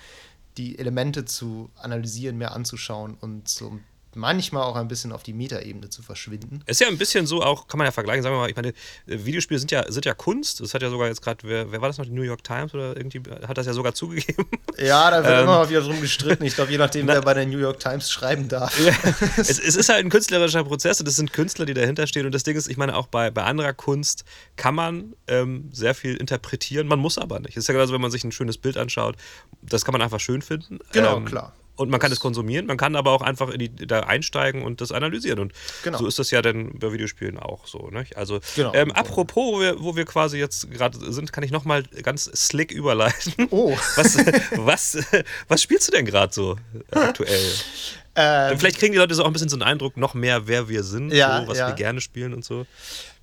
die 0.56 0.78
Elemente 0.78 1.24
zu 1.24 1.70
analysieren, 1.76 2.38
mehr 2.38 2.52
anzuschauen 2.52 3.16
und 3.20 3.48
so 3.48 3.70
ein 3.70 3.84
manchmal 4.14 4.62
auch 4.62 4.76
ein 4.76 4.88
bisschen 4.88 5.12
auf 5.12 5.22
die 5.22 5.32
Metaebene 5.32 5.90
zu 5.90 6.02
verschwinden. 6.02 6.62
Ist 6.66 6.80
ja 6.80 6.88
ein 6.88 6.98
bisschen 6.98 7.26
so 7.26 7.42
auch, 7.42 7.68
kann 7.68 7.78
man 7.78 7.86
ja 7.86 7.92
vergleichen, 7.92 8.22
sagen 8.22 8.34
wir 8.34 8.40
mal, 8.40 8.50
ich 8.50 8.56
meine, 8.56 8.72
Videospiele 9.06 9.58
sind 9.58 9.70
ja, 9.70 9.90
sind 9.90 10.04
ja 10.04 10.14
Kunst. 10.14 10.60
Das 10.60 10.74
hat 10.74 10.82
ja 10.82 10.90
sogar 10.90 11.08
jetzt 11.08 11.22
gerade, 11.22 11.46
wer, 11.46 11.70
wer, 11.70 11.80
war 11.80 11.88
das 11.88 11.98
noch, 11.98 12.04
die 12.04 12.12
New 12.12 12.22
York 12.22 12.42
Times 12.42 12.74
oder 12.74 12.96
irgendwie, 12.96 13.22
hat 13.46 13.56
das 13.56 13.66
ja 13.66 13.72
sogar 13.72 13.94
zugegeben. 13.94 14.46
Ja, 14.78 15.10
da 15.10 15.24
wird 15.24 15.34
ähm, 15.34 15.42
immer 15.42 15.58
mal 15.58 15.68
wieder 15.68 15.80
drum 15.80 16.00
gestritten. 16.00 16.44
Ich 16.44 16.54
glaube, 16.54 16.70
je 16.70 16.78
nachdem, 16.78 17.06
na, 17.06 17.14
wer 17.14 17.22
bei 17.22 17.34
der 17.34 17.46
New 17.46 17.58
York 17.58 17.80
Times 17.80 18.12
schreiben 18.12 18.46
darf. 18.46 18.78
Ja, 18.78 18.92
es, 19.36 19.58
es, 19.58 19.74
ist 19.74 19.88
halt 19.88 20.04
ein 20.04 20.08
künstlerischer 20.08 20.62
Prozess 20.62 21.00
und 21.00 21.08
es 21.08 21.16
sind 21.16 21.32
Künstler, 21.32 21.66
die 21.66 21.74
dahinter 21.74 22.06
stehen. 22.06 22.26
Und 22.26 22.32
das 22.32 22.44
Ding 22.44 22.56
ist, 22.56 22.68
ich 22.68 22.76
meine, 22.76 22.96
auch 22.96 23.08
bei, 23.08 23.32
bei 23.32 23.42
anderer 23.42 23.72
Kunst 23.72 24.24
kann 24.54 24.76
man 24.76 25.14
ähm, 25.26 25.68
sehr 25.72 25.94
viel 25.94 26.14
interpretieren. 26.16 26.86
Man 26.86 27.00
muss 27.00 27.18
aber 27.18 27.40
nicht. 27.40 27.56
Es 27.56 27.64
ist 27.64 27.68
ja 27.68 27.74
genauso, 27.74 27.92
wenn 27.92 28.00
man 28.00 28.12
sich 28.12 28.22
ein 28.22 28.30
schönes 28.30 28.56
Bild 28.56 28.76
anschaut, 28.76 29.16
das 29.62 29.84
kann 29.84 29.92
man 29.92 30.02
einfach 30.02 30.20
schön 30.20 30.42
finden. 30.42 30.78
Genau, 30.92 31.16
ähm, 31.16 31.24
klar. 31.24 31.52
Und 31.78 31.90
man 31.90 32.00
kann 32.00 32.10
es 32.10 32.18
konsumieren, 32.18 32.66
man 32.66 32.76
kann 32.76 32.96
aber 32.96 33.12
auch 33.12 33.22
einfach 33.22 33.56
die, 33.56 33.68
da 33.68 34.00
einsteigen 34.00 34.62
und 34.62 34.80
das 34.80 34.90
analysieren. 34.90 35.38
Und 35.38 35.52
genau. 35.84 35.98
so 35.98 36.06
ist 36.06 36.18
das 36.18 36.30
ja 36.32 36.42
dann 36.42 36.78
bei 36.78 36.92
Videospielen 36.92 37.38
auch 37.38 37.66
so. 37.66 37.88
Nicht? 37.90 38.16
Also, 38.16 38.40
genau. 38.56 38.74
ähm, 38.74 38.90
apropos, 38.90 39.52
wo 39.52 39.60
wir, 39.60 39.80
wo 39.80 39.96
wir 39.96 40.04
quasi 40.04 40.38
jetzt 40.38 40.70
gerade 40.72 40.98
sind, 41.12 41.32
kann 41.32 41.44
ich 41.44 41.52
nochmal 41.52 41.84
ganz 42.02 42.24
slick 42.24 42.72
überleiten. 42.72 43.46
Oh. 43.50 43.76
Was, 43.96 44.18
was, 44.56 44.98
was 45.46 45.62
spielst 45.62 45.88
du 45.88 45.92
denn 45.92 46.04
gerade 46.04 46.34
so 46.34 46.56
aktuell? 46.90 47.52
Ähm, 48.20 48.58
Vielleicht 48.58 48.78
kriegen 48.78 48.92
die 48.92 48.98
Leute 48.98 49.14
so 49.14 49.22
auch 49.22 49.28
ein 49.28 49.32
bisschen 49.32 49.48
so 49.48 49.54
einen 49.54 49.62
Eindruck, 49.62 49.96
noch 49.96 50.12
mehr, 50.12 50.48
wer 50.48 50.68
wir 50.68 50.82
sind, 50.82 51.12
ja, 51.12 51.42
so, 51.42 51.48
was 51.48 51.58
ja. 51.58 51.68
wir 51.68 51.74
gerne 51.74 52.00
spielen 52.00 52.34
und 52.34 52.44
so. 52.44 52.66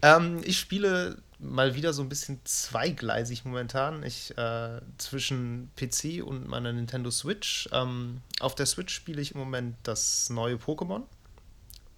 Ähm, 0.02 0.40
ich 0.46 0.58
spiele 0.58 1.18
mal 1.50 1.76
wieder 1.76 1.94
so 1.94 2.02
ein 2.02 2.10
bisschen 2.10 2.40
zweigleisig 2.44 3.46
momentan. 3.46 4.04
Ich 4.04 4.38
äh, 4.38 4.82
zwischen 4.98 5.72
PC 5.76 6.24
und 6.24 6.48
meiner 6.48 6.74
Nintendo 6.74 7.12
Switch. 7.12 7.70
Ähm, 7.72 8.22
auf 8.40 8.56
der 8.56 8.66
Switch 8.66 8.94
spiele 8.94 9.22
ich 9.22 9.34
im 9.34 9.40
Moment 9.40 9.76
das 9.84 10.30
neue 10.30 10.56
Pokémon. 10.56 11.04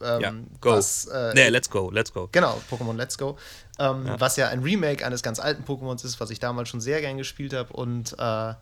Ähm, 0.02 0.22
ja, 0.22 0.34
go. 0.62 0.72
Was, 0.72 1.06
äh, 1.08 1.34
nee, 1.34 1.50
let's 1.50 1.70
go, 1.70 1.90
let's 1.90 2.14
go. 2.14 2.30
Genau, 2.32 2.62
Pokémon 2.70 2.96
Let's 2.96 3.18
Go. 3.18 3.38
Ähm, 3.80 4.06
ja. 4.06 4.20
Was 4.20 4.36
ja 4.36 4.50
ein 4.50 4.62
Remake 4.62 5.06
eines 5.06 5.24
ganz 5.24 5.40
alten 5.40 5.64
Pokémons 5.64 6.06
ist, 6.06 6.20
was 6.20 6.30
ich 6.30 6.40
damals 6.40 6.70
schon 6.70 6.82
sehr 6.82 7.02
gern 7.02 7.18
gespielt 7.18 7.54
habe. 7.54 7.74
Und 7.74 8.14
äh, 8.20 8.54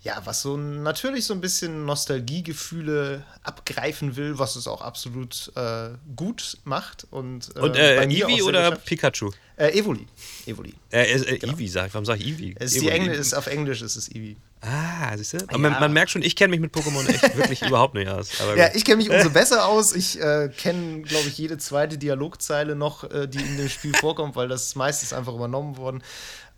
ja, 0.00 0.20
was 0.24 0.42
so 0.42 0.56
natürlich 0.56 1.24
so 1.24 1.34
ein 1.34 1.40
bisschen 1.40 1.84
Nostalgiegefühle 1.84 3.24
abgreifen 3.42 4.16
will, 4.16 4.38
was 4.38 4.54
es 4.56 4.68
auch 4.68 4.80
absolut 4.80 5.50
äh, 5.56 5.90
gut 6.14 6.58
macht. 6.64 7.06
Und, 7.10 7.54
äh, 7.56 7.60
und 7.60 7.76
äh, 7.76 8.04
Eevee 8.04 8.42
oder 8.42 8.76
Pikachu? 8.76 9.32
Äh, 9.56 9.76
Evoli. 9.76 10.06
Evoli. 10.46 10.74
Äh, 10.92 11.12
äh, 11.12 11.38
genau. 11.38 11.52
Eevee, 11.54 11.66
sag, 11.66 11.92
warum 11.94 12.04
sage 12.04 12.22
ich 12.22 12.28
Eevee? 12.28 12.54
Es 12.60 12.76
ist 12.76 12.82
Evoli. 12.84 13.16
ist, 13.16 13.34
auf 13.34 13.48
Englisch 13.48 13.82
ist 13.82 13.96
es 13.96 14.08
Eevee. 14.08 14.36
Ah, 14.60 15.16
siehst 15.16 15.34
du? 15.34 15.38
Ja. 15.38 15.58
Man, 15.58 15.70
man, 15.72 15.92
merkt 15.92 16.10
schon, 16.10 16.22
ich 16.22 16.34
kenne 16.34 16.50
mich 16.50 16.58
mit 16.60 16.74
Pokémon 16.74 17.08
echt 17.08 17.36
wirklich 17.36 17.62
überhaupt 17.62 17.94
nicht 17.94 18.08
aus. 18.08 18.30
ja, 18.56 18.74
ich 18.74 18.84
kenne 18.84 18.96
mich 18.96 19.08
umso 19.08 19.30
besser 19.34 19.66
aus. 19.66 19.94
Ich 19.94 20.20
äh, 20.20 20.48
kenne, 20.48 21.02
glaube 21.02 21.28
ich, 21.28 21.38
jede 21.38 21.58
zweite 21.58 21.96
Dialogzeile 21.96 22.74
noch, 22.74 23.04
äh, 23.04 23.28
die 23.28 23.38
in 23.38 23.56
dem 23.56 23.68
Spiel 23.68 23.94
vorkommt, 23.94 24.34
weil 24.34 24.48
das 24.48 24.74
meiste 24.74 25.04
ist 25.04 25.12
einfach 25.12 25.34
übernommen 25.34 25.76
worden. 25.76 26.02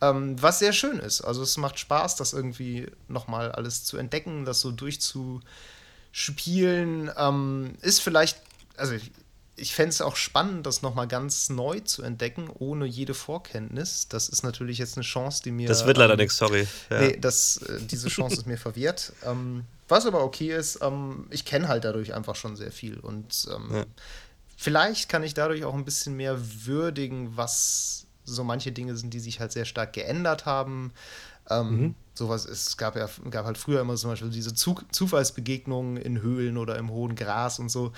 Ähm, 0.01 0.41
was 0.41 0.61
sehr 0.61 0.73
schön 0.73 0.99
ist. 0.99 1.21
Also 1.21 1.43
es 1.43 1.59
macht 1.59 1.79
Spaß, 1.79 2.17
das 2.17 2.33
irgendwie 2.33 2.87
nochmal 3.09 3.53
alles 3.53 3.85
zu 3.85 3.99
entdecken, 3.99 4.47
das 4.47 4.63
so 4.63 4.73
durchzuspielen. 4.73 7.11
Ähm, 7.19 7.75
ist 7.83 8.01
vielleicht, 8.01 8.39
also 8.77 8.95
ich 9.61 9.75
fände 9.75 9.91
es 9.91 10.01
auch 10.01 10.17
spannend, 10.17 10.67
das 10.67 10.83
nochmal 10.83 11.07
ganz 11.07 11.51
neu 11.51 11.81
zu 11.81 12.03
entdecken, 12.03 12.49
ohne 12.59 12.87
jede 12.87 13.15
Vorkenntnis. 13.15 14.09
Das 14.09 14.29
ist 14.29 14.43
natürlich 14.43 14.79
jetzt 14.79 14.97
eine 14.97 15.05
Chance, 15.05 15.43
die 15.43 15.51
mir. 15.51 15.69
Das 15.69 15.87
wird 15.87 15.99
leider 15.99 16.15
ähm, 16.15 16.21
nichts, 16.21 16.37
sorry. 16.37 16.67
Ja. 16.89 17.01
Nee, 17.01 17.17
das, 17.21 17.59
äh, 17.59 17.81
diese 17.83 18.09
Chance 18.09 18.37
ist 18.37 18.47
mir 18.47 18.59
verwehrt. 18.59 19.13
Ähm, 19.25 19.65
was 19.89 20.07
aber 20.07 20.25
okay 20.25 20.57
ist, 20.57 20.79
ähm, 20.83 21.27
ich 21.31 21.45
kenne 21.45 21.69
halt 21.69 21.85
dadurch 21.85 22.15
einfach 22.15 22.37
schon 22.37 22.57
sehr 22.57 22.73
viel. 22.73 22.99
Und 22.99 23.47
ähm, 23.55 23.77
ja. 23.77 23.85
vielleicht 24.57 25.09
kann 25.09 25.23
ich 25.23 25.35
dadurch 25.35 25.65
auch 25.65 25.75
ein 25.75 25.85
bisschen 25.85 26.17
mehr 26.17 26.39
würdigen, 26.65 27.37
was 27.37 28.07
so 28.25 28.45
manche 28.45 28.73
Dinge 28.73 28.97
sind, 28.97 29.13
die 29.13 29.21
sich 29.21 29.41
halt 29.41 29.53
sehr 29.53 29.65
stark 29.65 29.93
geändert 29.93 30.47
haben. 30.47 30.93
Ähm, 31.51 31.71
mhm. 31.71 31.95
Sowas, 32.21 32.45
es 32.45 32.77
gab 32.77 32.97
ja 32.97 33.09
gab 33.31 33.47
halt 33.47 33.57
früher 33.57 33.81
immer 33.81 33.97
zum 33.97 34.11
Beispiel 34.11 34.29
diese 34.29 34.53
Zu 34.53 34.77
Zufallsbegegnungen 34.93 35.97
in 35.97 36.21
Höhlen 36.21 36.59
oder 36.59 36.77
im 36.77 36.91
hohen 36.91 37.15
Gras 37.15 37.59
und 37.59 37.71
so. 37.71 37.93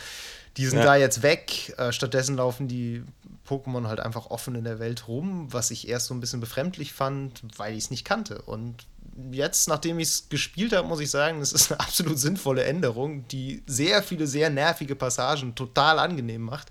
Die 0.57 0.65
sind 0.67 0.79
ja. 0.79 0.85
da 0.85 0.95
jetzt 0.95 1.25
weg. 1.25 1.75
Äh, 1.77 1.91
stattdessen 1.91 2.37
laufen 2.37 2.69
die 2.69 3.03
Pokémon 3.49 3.89
halt 3.89 3.99
einfach 3.99 4.27
offen 4.27 4.55
in 4.55 4.63
der 4.63 4.79
Welt 4.79 5.09
rum, 5.09 5.53
was 5.53 5.73
ich 5.73 5.89
erst 5.89 6.07
so 6.07 6.15
ein 6.15 6.21
bisschen 6.21 6.39
befremdlich 6.39 6.93
fand, 6.93 7.43
weil 7.57 7.73
ich 7.73 7.83
es 7.83 7.91
nicht 7.91 8.05
kannte. 8.05 8.43
Und 8.43 8.87
jetzt, 9.33 9.69
nachdem 9.69 9.99
ich 9.99 10.07
es 10.07 10.29
gespielt 10.29 10.73
habe, 10.73 10.87
muss 10.87 11.01
ich 11.01 11.11
sagen, 11.11 11.41
es 11.41 11.53
ist 11.53 11.73
eine 11.73 11.81
absolut 11.81 12.21
sinnvolle 12.21 12.63
Änderung, 12.63 13.27
die 13.27 13.65
sehr 13.67 14.05
viele 14.05 14.29
sehr 14.29 14.51
nervige 14.51 14.95
Passagen 14.95 15.57
total 15.57 15.99
angenehm 15.99 16.43
macht. 16.43 16.69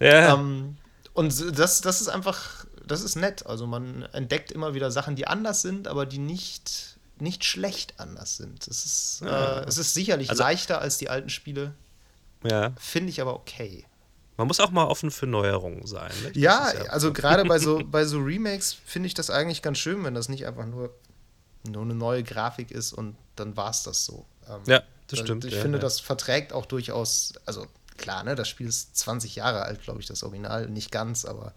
Ja. 0.00 0.32
Ähm, 0.32 0.78
und 1.12 1.58
das, 1.58 1.82
das 1.82 2.00
ist 2.00 2.08
einfach, 2.08 2.59
das 2.90 3.02
ist 3.02 3.16
nett. 3.16 3.46
Also 3.46 3.66
man 3.66 4.02
entdeckt 4.12 4.50
immer 4.50 4.74
wieder 4.74 4.90
Sachen, 4.90 5.16
die 5.16 5.26
anders 5.26 5.62
sind, 5.62 5.88
aber 5.88 6.06
die 6.06 6.18
nicht, 6.18 6.98
nicht 7.18 7.44
schlecht 7.44 7.94
anders 7.98 8.36
sind. 8.36 8.66
Es 8.66 8.84
ist, 8.84 9.22
ja. 9.24 9.60
äh, 9.60 9.64
es 9.66 9.78
ist 9.78 9.94
sicherlich 9.94 10.30
also, 10.30 10.42
leichter 10.42 10.80
als 10.80 10.98
die 10.98 11.08
alten 11.08 11.30
Spiele. 11.30 11.74
Ja. 12.42 12.72
Finde 12.78 13.10
ich 13.10 13.20
aber 13.20 13.34
okay. 13.34 13.86
Man 14.36 14.46
muss 14.46 14.58
auch 14.58 14.70
mal 14.70 14.84
offen 14.84 15.10
für 15.10 15.26
Neuerungen 15.26 15.86
sein. 15.86 16.10
Ne? 16.22 16.32
Ja, 16.34 16.72
ja, 16.72 16.84
also 16.84 17.12
gerade 17.12 17.44
bei 17.44 17.58
so, 17.58 17.82
bei 17.84 18.06
so 18.06 18.18
Remakes 18.18 18.72
finde 18.72 19.06
ich 19.06 19.14
das 19.14 19.28
eigentlich 19.28 19.60
ganz 19.60 19.78
schön, 19.78 20.02
wenn 20.02 20.14
das 20.14 20.28
nicht 20.28 20.46
einfach 20.46 20.64
nur, 20.64 20.94
nur 21.68 21.82
eine 21.82 21.94
neue 21.94 22.22
Grafik 22.22 22.70
ist 22.70 22.92
und 22.92 23.16
dann 23.36 23.56
war 23.56 23.70
es 23.70 23.82
das 23.82 24.04
so. 24.06 24.24
Ähm, 24.48 24.62
ja, 24.66 24.82
das 25.08 25.18
stimmt. 25.18 25.44
Ich 25.44 25.54
ja, 25.54 25.60
finde, 25.60 25.78
das 25.78 26.00
verträgt 26.00 26.54
auch 26.54 26.64
durchaus, 26.64 27.34
also 27.44 27.66
klar, 27.98 28.24
ne, 28.24 28.34
das 28.34 28.48
Spiel 28.48 28.66
ist 28.66 28.96
20 28.96 29.36
Jahre 29.36 29.62
alt, 29.62 29.82
glaube 29.82 30.00
ich, 30.00 30.06
das 30.06 30.22
Original, 30.22 30.68
nicht 30.70 30.90
ganz, 30.90 31.26
aber 31.26 31.52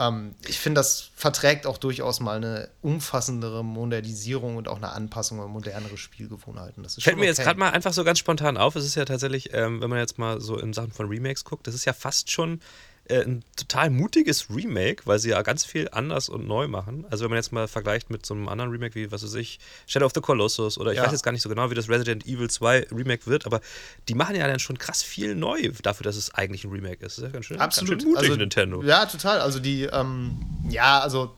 ähm, 0.00 0.34
ich 0.48 0.58
finde, 0.58 0.78
das 0.78 1.10
verträgt 1.14 1.66
auch 1.66 1.76
durchaus 1.76 2.20
mal 2.20 2.36
eine 2.36 2.70
umfassendere 2.80 3.62
Modernisierung 3.62 4.56
und 4.56 4.66
auch 4.66 4.78
eine 4.78 4.92
Anpassung 4.92 5.40
an 5.42 5.50
modernere 5.50 5.98
Spielgewohnheiten. 5.98 6.82
Das 6.82 6.94
Fällt 6.94 7.16
mir 7.16 7.22
okay. 7.22 7.28
jetzt 7.28 7.42
gerade 7.42 7.58
mal 7.58 7.70
einfach 7.70 7.92
so 7.92 8.02
ganz 8.02 8.18
spontan 8.18 8.56
auf, 8.56 8.74
es 8.76 8.86
ist 8.86 8.94
ja 8.94 9.04
tatsächlich, 9.04 9.52
ähm, 9.52 9.82
wenn 9.82 9.90
man 9.90 9.98
jetzt 9.98 10.18
mal 10.18 10.40
so 10.40 10.58
in 10.58 10.72
Sachen 10.72 10.90
von 10.90 11.06
Remakes 11.06 11.44
guckt, 11.44 11.66
das 11.66 11.74
ist 11.74 11.84
ja 11.84 11.92
fast 11.92 12.30
schon 12.30 12.60
äh, 13.10 13.22
ein 13.24 13.44
total 13.56 13.90
mutiges 13.90 14.48
Remake, 14.50 15.02
weil 15.04 15.18
sie 15.18 15.30
ja 15.30 15.42
ganz 15.42 15.64
viel 15.64 15.88
anders 15.92 16.28
und 16.28 16.46
neu 16.46 16.68
machen. 16.68 17.04
Also 17.10 17.24
wenn 17.24 17.30
man 17.30 17.36
jetzt 17.36 17.52
mal 17.52 17.68
vergleicht 17.68 18.10
mit 18.10 18.24
so 18.24 18.34
einem 18.34 18.48
anderen 18.48 18.70
Remake 18.70 18.94
wie, 18.94 19.10
was 19.10 19.22
weiß 19.22 19.34
ich, 19.34 19.58
Shadow 19.86 20.06
of 20.06 20.12
the 20.14 20.20
Colossus 20.20 20.78
oder 20.78 20.92
ich 20.92 20.98
ja. 20.98 21.04
weiß 21.04 21.12
jetzt 21.12 21.22
gar 21.22 21.32
nicht 21.32 21.42
so 21.42 21.48
genau, 21.48 21.70
wie 21.70 21.74
das 21.74 21.88
Resident 21.88 22.26
Evil 22.26 22.48
2 22.48 22.88
Remake 22.92 23.26
wird, 23.26 23.46
aber 23.46 23.60
die 24.08 24.14
machen 24.14 24.36
ja 24.36 24.46
dann 24.46 24.58
schon 24.58 24.78
krass 24.78 25.02
viel 25.02 25.34
neu 25.34 25.70
dafür, 25.82 26.04
dass 26.04 26.16
es 26.16 26.32
eigentlich 26.34 26.64
ein 26.64 26.70
Remake 26.70 27.04
ist. 27.04 27.18
Das 27.18 27.18
ist 27.18 27.24
ja 27.24 27.30
ganz 27.30 27.46
schön, 27.46 27.60
Absolut. 27.60 27.90
Ganz 27.90 28.02
schön 28.02 28.10
mutig, 28.10 28.28
also, 28.30 28.38
Nintendo. 28.38 28.82
Ja, 28.82 29.06
total. 29.06 29.40
Also 29.40 29.58
die, 29.58 29.82
ähm, 29.84 30.38
ja, 30.68 31.00
also 31.00 31.36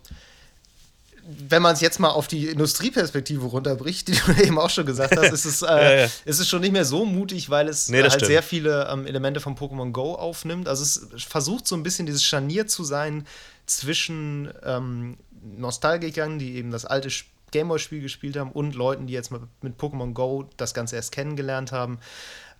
wenn 1.25 1.63
man 1.63 1.75
es 1.75 1.81
jetzt 1.81 2.01
mal 2.01 2.11
auf 2.11 2.27
die 2.27 2.49
Industrieperspektive 2.49 3.45
runterbricht, 3.45 4.09
die 4.09 4.13
du 4.15 4.43
eben 4.43 4.59
auch 4.59 4.71
schon 4.71 4.87
gesagt 4.87 5.17
hast, 5.17 5.33
ist 5.33 5.45
es, 5.45 5.63
äh, 5.63 5.67
ja, 5.69 5.93
ja. 5.93 6.09
ist 6.25 6.39
es 6.39 6.49
schon 6.49 6.61
nicht 6.61 6.73
mehr 6.73 6.85
so 6.85 7.05
mutig, 7.05 7.51
weil 7.51 7.69
es 7.69 7.89
nee, 7.89 8.03
halt 8.03 8.13
stimmt. 8.13 8.27
sehr 8.27 8.43
viele 8.43 8.89
ähm, 8.91 9.07
Elemente 9.07 9.41
von 9.41 9.57
Pokémon 9.57 9.93
Go 9.93 10.15
aufnimmt. 10.15 10.69
Also 10.69 10.83
es 10.83 11.23
versucht 11.23 11.67
so 11.67 11.77
ein 11.77 11.83
bisschen 11.83 12.07
dieses 12.07 12.25
Scharnier 12.25 12.67
zu 12.67 12.85
sein 12.85 13.27
zwischen 13.67 14.53
ähm, 14.65 15.17
Nostalgikern, 15.43 16.39
die 16.39 16.57
eben 16.57 16.71
das 16.71 16.85
alte 16.85 17.09
Gameboy-Spiel 17.53 18.01
gespielt 18.01 18.37
haben, 18.37 18.51
und 18.51 18.75
Leuten, 18.75 19.07
die 19.07 19.13
jetzt 19.13 19.31
mal 19.31 19.41
mit 19.61 19.79
Pokémon 19.79 20.13
Go 20.13 20.49
das 20.57 20.75
Ganze 20.75 20.97
erst 20.97 21.13
kennengelernt 21.13 21.71
haben. 21.73 21.99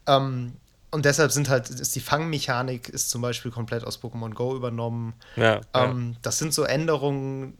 Ähm, 0.07 0.53
und 0.91 1.07
deshalb 1.07 1.33
sind 1.33 1.49
halt, 1.49 1.71
ist 1.71 1.97
die 1.97 2.01
Fangmechanik 2.01 2.91
ist 2.91 3.09
zum 3.09 3.23
Beispiel 3.23 3.51
komplett 3.51 3.85
aus 3.85 4.01
Pokémon 4.01 4.35
Go 4.35 4.55
übernommen. 4.55 5.15
Ja, 5.37 5.63
ähm, 5.73 6.17
das 6.21 6.39
sind 6.39 6.53
so 6.53 6.65
Änderungen, 6.65 7.57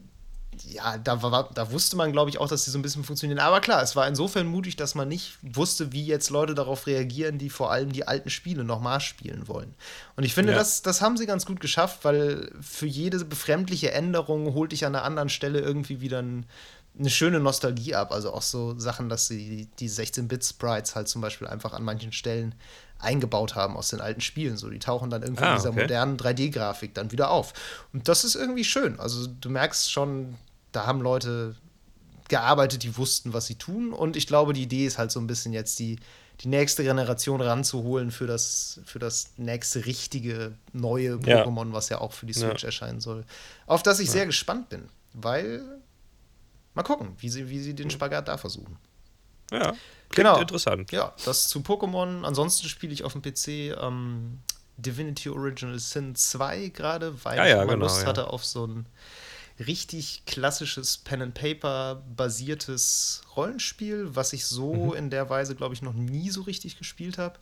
ja, 0.67 0.97
da, 0.97 1.21
war, 1.21 1.49
da 1.53 1.71
wusste 1.71 1.95
man, 1.95 2.11
glaube 2.11 2.29
ich, 2.29 2.39
auch, 2.39 2.47
dass 2.47 2.65
die 2.65 2.71
so 2.71 2.77
ein 2.77 2.81
bisschen 2.81 3.03
funktionieren. 3.03 3.39
Aber 3.39 3.61
klar, 3.61 3.81
es 3.81 3.95
war 3.95 4.07
insofern 4.07 4.47
mutig, 4.47 4.75
dass 4.75 4.95
man 4.95 5.07
nicht 5.07 5.37
wusste, 5.41 5.91
wie 5.91 6.05
jetzt 6.05 6.29
Leute 6.29 6.55
darauf 6.55 6.87
reagieren, 6.87 7.37
die 7.37 7.49
vor 7.49 7.71
allem 7.71 7.91
die 7.91 8.07
alten 8.07 8.29
Spiele 8.29 8.63
nochmal 8.63 8.99
spielen 8.99 9.47
wollen. 9.47 9.73
Und 10.15 10.23
ich 10.23 10.33
finde, 10.33 10.53
ja. 10.53 10.57
das, 10.57 10.81
das 10.81 11.01
haben 11.01 11.17
sie 11.17 11.25
ganz 11.25 11.45
gut 11.45 11.59
geschafft, 11.59 12.03
weil 12.03 12.51
für 12.61 12.87
jede 12.87 13.23
befremdliche 13.25 13.91
Änderung 13.91 14.53
holt 14.53 14.71
dich 14.71 14.85
an 14.85 14.95
einer 14.95 15.05
anderen 15.05 15.29
Stelle 15.29 15.59
irgendwie 15.59 16.01
wieder 16.01 16.21
ein, 16.21 16.45
eine 16.97 17.09
schöne 17.09 17.39
Nostalgie 17.39 17.95
ab. 17.95 18.11
Also 18.11 18.33
auch 18.33 18.41
so 18.41 18.77
Sachen, 18.79 19.09
dass 19.09 19.27
sie 19.27 19.67
die 19.79 19.89
16-Bit-Sprites 19.89 20.95
halt 20.95 21.07
zum 21.07 21.21
Beispiel 21.21 21.47
einfach 21.47 21.73
an 21.73 21.83
manchen 21.83 22.11
Stellen 22.11 22.55
eingebaut 23.03 23.55
haben 23.55 23.75
aus 23.75 23.89
den 23.89 24.01
alten 24.01 24.21
Spielen. 24.21 24.57
So, 24.57 24.69
die 24.69 24.79
tauchen 24.79 25.09
dann 25.09 25.21
irgendwie 25.23 25.43
ah, 25.43 25.51
in 25.51 25.57
dieser 25.57 25.69
okay. 25.69 25.81
modernen 25.81 26.17
3D-Grafik 26.17 26.93
dann 26.93 27.11
wieder 27.11 27.29
auf. 27.29 27.53
Und 27.93 28.07
das 28.07 28.23
ist 28.23 28.35
irgendwie 28.35 28.63
schön. 28.63 28.99
Also 28.99 29.27
du 29.27 29.49
merkst 29.49 29.91
schon, 29.91 30.35
da 30.71 30.85
haben 30.85 31.01
Leute 31.01 31.55
gearbeitet, 32.29 32.83
die 32.83 32.97
wussten, 32.97 33.33
was 33.33 33.45
sie 33.45 33.55
tun. 33.55 33.93
Und 33.93 34.15
ich 34.15 34.27
glaube, 34.27 34.53
die 34.53 34.63
Idee 34.63 34.85
ist 34.85 34.97
halt 34.97 35.11
so 35.11 35.19
ein 35.19 35.27
bisschen 35.27 35.53
jetzt 35.53 35.77
die, 35.79 35.99
die 36.41 36.47
nächste 36.47 36.83
Generation 36.83 37.41
ranzuholen 37.41 38.11
für 38.11 38.27
das, 38.27 38.79
für 38.85 38.99
das 38.99 39.33
nächste 39.37 39.85
richtige 39.85 40.53
neue 40.71 41.15
Pokémon, 41.15 41.67
ja. 41.67 41.73
was 41.73 41.89
ja 41.89 42.01
auch 42.01 42.13
für 42.13 42.25
die 42.25 42.33
Switch 42.33 42.63
ja. 42.63 42.67
erscheinen 42.67 43.01
soll. 43.01 43.23
Auf 43.67 43.83
das 43.83 43.99
ich 43.99 44.07
ja. 44.07 44.13
sehr 44.13 44.25
gespannt 44.25 44.69
bin, 44.69 44.89
weil 45.13 45.61
mal 46.73 46.83
gucken, 46.83 47.15
wie 47.19 47.29
sie, 47.29 47.49
wie 47.49 47.59
sie 47.59 47.75
den 47.75 47.89
Spagat 47.89 48.27
da 48.27 48.37
versuchen. 48.37 48.77
Ja, 49.51 49.73
genau. 50.15 50.39
interessant. 50.39 50.91
Ja, 50.91 51.13
das 51.25 51.47
zu 51.47 51.59
Pokémon. 51.59 52.23
Ansonsten 52.23 52.67
spiele 52.67 52.93
ich 52.93 53.03
auf 53.03 53.13
dem 53.13 53.21
PC 53.21 53.77
ähm, 53.79 54.39
Divinity 54.77 55.29
Original 55.29 55.77
Sin 55.79 56.15
2 56.15 56.69
gerade, 56.69 57.23
weil 57.23 57.37
ja, 57.37 57.45
ja, 57.45 57.61
ich 57.61 57.67
mal 57.67 57.73
genau, 57.73 57.85
Lust 57.85 58.01
ja. 58.01 58.07
hatte 58.07 58.27
auf 58.27 58.43
so 58.45 58.67
ein 58.67 58.87
richtig 59.59 60.23
klassisches 60.25 60.97
Pen-and-Paper-basiertes 60.97 63.21
Rollenspiel, 63.35 64.15
was 64.15 64.33
ich 64.33 64.45
so 64.45 64.73
mhm. 64.73 64.93
in 64.93 65.11
der 65.11 65.29
Weise, 65.29 65.55
glaube 65.55 65.75
ich, 65.75 65.81
noch 65.81 65.93
nie 65.93 66.29
so 66.29 66.41
richtig 66.41 66.77
gespielt 66.77 67.17
habe. 67.17 67.39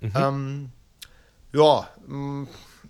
Mhm. 0.00 0.12
Ähm, 0.14 0.70
ja, 1.52 1.88
mh, 2.06 2.46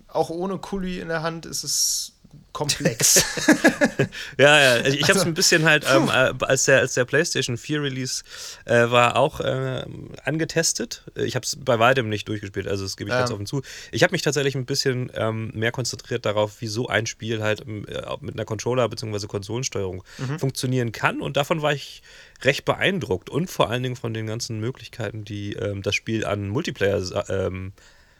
auch 0.08 0.28
ohne 0.30 0.58
Kuli 0.58 1.00
in 1.00 1.08
der 1.08 1.22
Hand 1.22 1.46
ist 1.46 1.64
es 1.64 2.15
komplex. 2.56 3.22
ja, 4.38 4.58
ja, 4.58 4.86
ich, 4.86 5.02
habe 5.02 5.02
es 5.02 5.08
also, 5.10 5.26
ein 5.26 5.34
bisschen 5.34 5.64
halt, 5.64 5.84
ähm, 5.94 6.08
äh, 6.08 6.32
als, 6.40 6.64
der, 6.64 6.78
als 6.78 6.94
der 6.94 7.04
PlayStation 7.04 7.58
4 7.58 7.82
Release 7.82 8.24
äh, 8.64 8.90
war, 8.90 9.16
auch 9.16 9.40
äh, 9.40 9.84
angetestet. 10.24 11.04
Ich 11.16 11.36
habe 11.36 11.44
es 11.44 11.58
bei 11.62 11.78
weitem 11.78 12.08
nicht 12.08 12.26
durchgespielt, 12.28 12.66
also 12.66 12.84
das 12.84 12.96
gebe 12.96 13.10
ich 13.10 13.14
ähm. 13.14 13.20
ganz 13.20 13.30
offen 13.30 13.44
zu. 13.44 13.60
Ich 13.92 14.02
habe 14.02 14.12
mich 14.12 14.22
tatsächlich 14.22 14.54
ein 14.54 14.64
bisschen 14.64 15.12
ähm, 15.14 15.50
mehr 15.54 15.70
konzentriert 15.70 16.24
darauf, 16.24 16.62
wie 16.62 16.66
so 16.66 16.88
ein 16.88 17.04
Spiel 17.04 17.42
halt 17.42 17.60
ähm, 17.66 17.84
äh, 17.88 18.02
mit 18.20 18.34
einer 18.34 18.46
Controller- 18.46 18.88
bzw. 18.88 19.26
Konsolensteuerung 19.26 20.02
mhm. 20.16 20.38
funktionieren 20.38 20.92
kann 20.92 21.20
und 21.20 21.36
davon 21.36 21.60
war 21.60 21.74
ich 21.74 22.02
recht 22.42 22.64
beeindruckt 22.64 23.28
und 23.28 23.50
vor 23.50 23.68
allen 23.68 23.82
Dingen 23.82 23.96
von 23.96 24.14
den 24.14 24.26
ganzen 24.26 24.60
Möglichkeiten, 24.60 25.26
die 25.26 25.52
ähm, 25.52 25.82
das 25.82 25.94
Spiel 25.94 26.24
an 26.24 26.48
Multiplayer 26.48 27.02
ähm, 27.28 27.72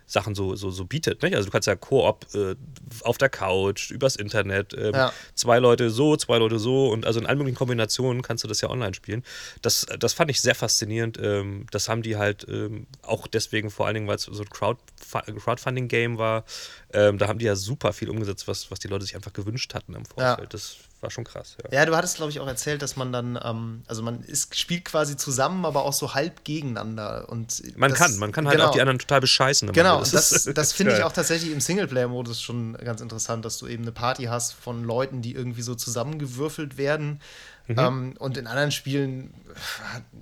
Sachen 0.07 0.35
so, 0.35 0.55
so, 0.55 0.71
so 0.71 0.85
bietet. 0.85 1.23
Nicht? 1.23 1.35
Also 1.35 1.47
du 1.47 1.53
kannst 1.53 1.67
ja 1.67 1.75
Koop 1.75 2.27
äh, 2.35 2.55
auf 3.03 3.19
der 3.19 3.29
Couch, 3.29 3.91
übers 3.91 4.17
Internet, 4.17 4.73
ähm, 4.75 4.95
ja. 4.95 5.13
zwei 5.35 5.59
Leute 5.59 5.91
so, 5.91 6.17
zwei 6.17 6.39
Leute 6.39 6.59
so 6.59 6.89
und 6.89 7.05
also 7.05 7.19
in 7.21 7.27
allen 7.27 7.39
möglichen 7.39 7.57
Kombinationen 7.57 8.23
kannst 8.23 8.45
du 8.45 8.49
das 8.49 8.61
ja 8.61 8.71
online 8.71 8.95
spielen. 8.95 9.25
Das, 9.63 9.87
das 9.99 10.13
fand 10.13 10.31
ich 10.31 10.41
sehr 10.41 10.55
faszinierend. 10.55 11.19
Ähm, 11.21 11.67
das 11.71 11.89
haben 11.89 12.03
die 12.03 12.17
halt 12.17 12.47
ähm, 12.49 12.87
auch 13.03 13.27
deswegen 13.27 13.71
vor 13.71 13.87
allen 13.87 13.95
Dingen, 13.95 14.09
weil 14.09 14.17
es 14.17 14.23
so 14.23 14.43
ein 14.43 14.51
Crowd, 14.51 14.81
Crowdfunding-Game 15.11 16.19
war, 16.19 16.45
ähm, 16.93 17.19
da 17.19 17.29
haben 17.29 17.39
die 17.39 17.47
ja 17.47 17.57
super 17.57 17.93
viel 17.93 18.09
umgesetzt, 18.09 18.47
was, 18.47 18.71
was 18.71 18.79
die 18.79 18.89
Leute 18.89 19.05
sich 19.05 19.17
einfach 19.17 19.33
gewünscht 19.33 19.75
hatten 19.75 19.95
im 19.95 20.05
Vorfeld. 20.05 20.39
Ja. 20.39 20.47
Das 20.47 20.77
war 21.07 21.11
schon 21.11 21.25
krass. 21.25 21.57
Ja, 21.63 21.79
ja 21.81 21.87
du 21.87 21.97
hattest, 21.97 22.17
glaube 22.17 22.31
ich, 22.31 22.41
auch 22.41 22.47
erzählt, 22.47 22.83
dass 22.83 22.97
man 22.97 23.13
dann, 23.13 23.39
ähm, 23.43 23.83
also 23.87 24.03
man 24.03 24.23
ist, 24.23 24.59
spielt 24.59 24.85
quasi 24.85 25.17
zusammen, 25.17 25.65
aber 25.65 25.85
auch 25.85 25.93
so 25.93 26.15
halb 26.15 26.45
gegeneinander. 26.45 27.29
Und 27.29 27.63
man 27.79 27.91
das, 27.91 27.99
kann, 27.99 28.19
man 28.19 28.33
kann 28.33 28.47
halt 28.47 28.57
genau. 28.57 28.69
auch 28.69 28.73
die 28.73 28.81
anderen 28.81 28.99
total 28.99 29.21
bescheißen. 29.21 29.73
Genau, 29.73 29.99
das, 30.11 30.11
das, 30.11 30.51
das 30.53 30.73
finde 30.73 30.97
ich 30.97 31.03
auch 31.05 31.13
tatsächlich 31.13 31.53
im 31.53 31.61
Singleplayer-Modus 31.61 32.43
schon 32.43 32.75
ganz 32.75 33.01
interessant, 33.01 33.45
dass 33.45 33.59
du 33.59 33.69
eben 33.69 33.85
eine 33.85 33.93
Party 33.93 34.25
hast 34.25 34.53
von 34.55 34.85
Leuten, 34.85 35.23
die 35.23 35.35
irgendwie 35.35 35.63
so 35.63 35.75
zusammengewürfelt 35.75 36.77
werden. 36.77 37.21
Mhm. 37.69 37.79
Ähm, 37.79 38.15
und 38.19 38.37
in 38.37 38.47
anderen 38.47 38.73
Spielen, 38.73 39.33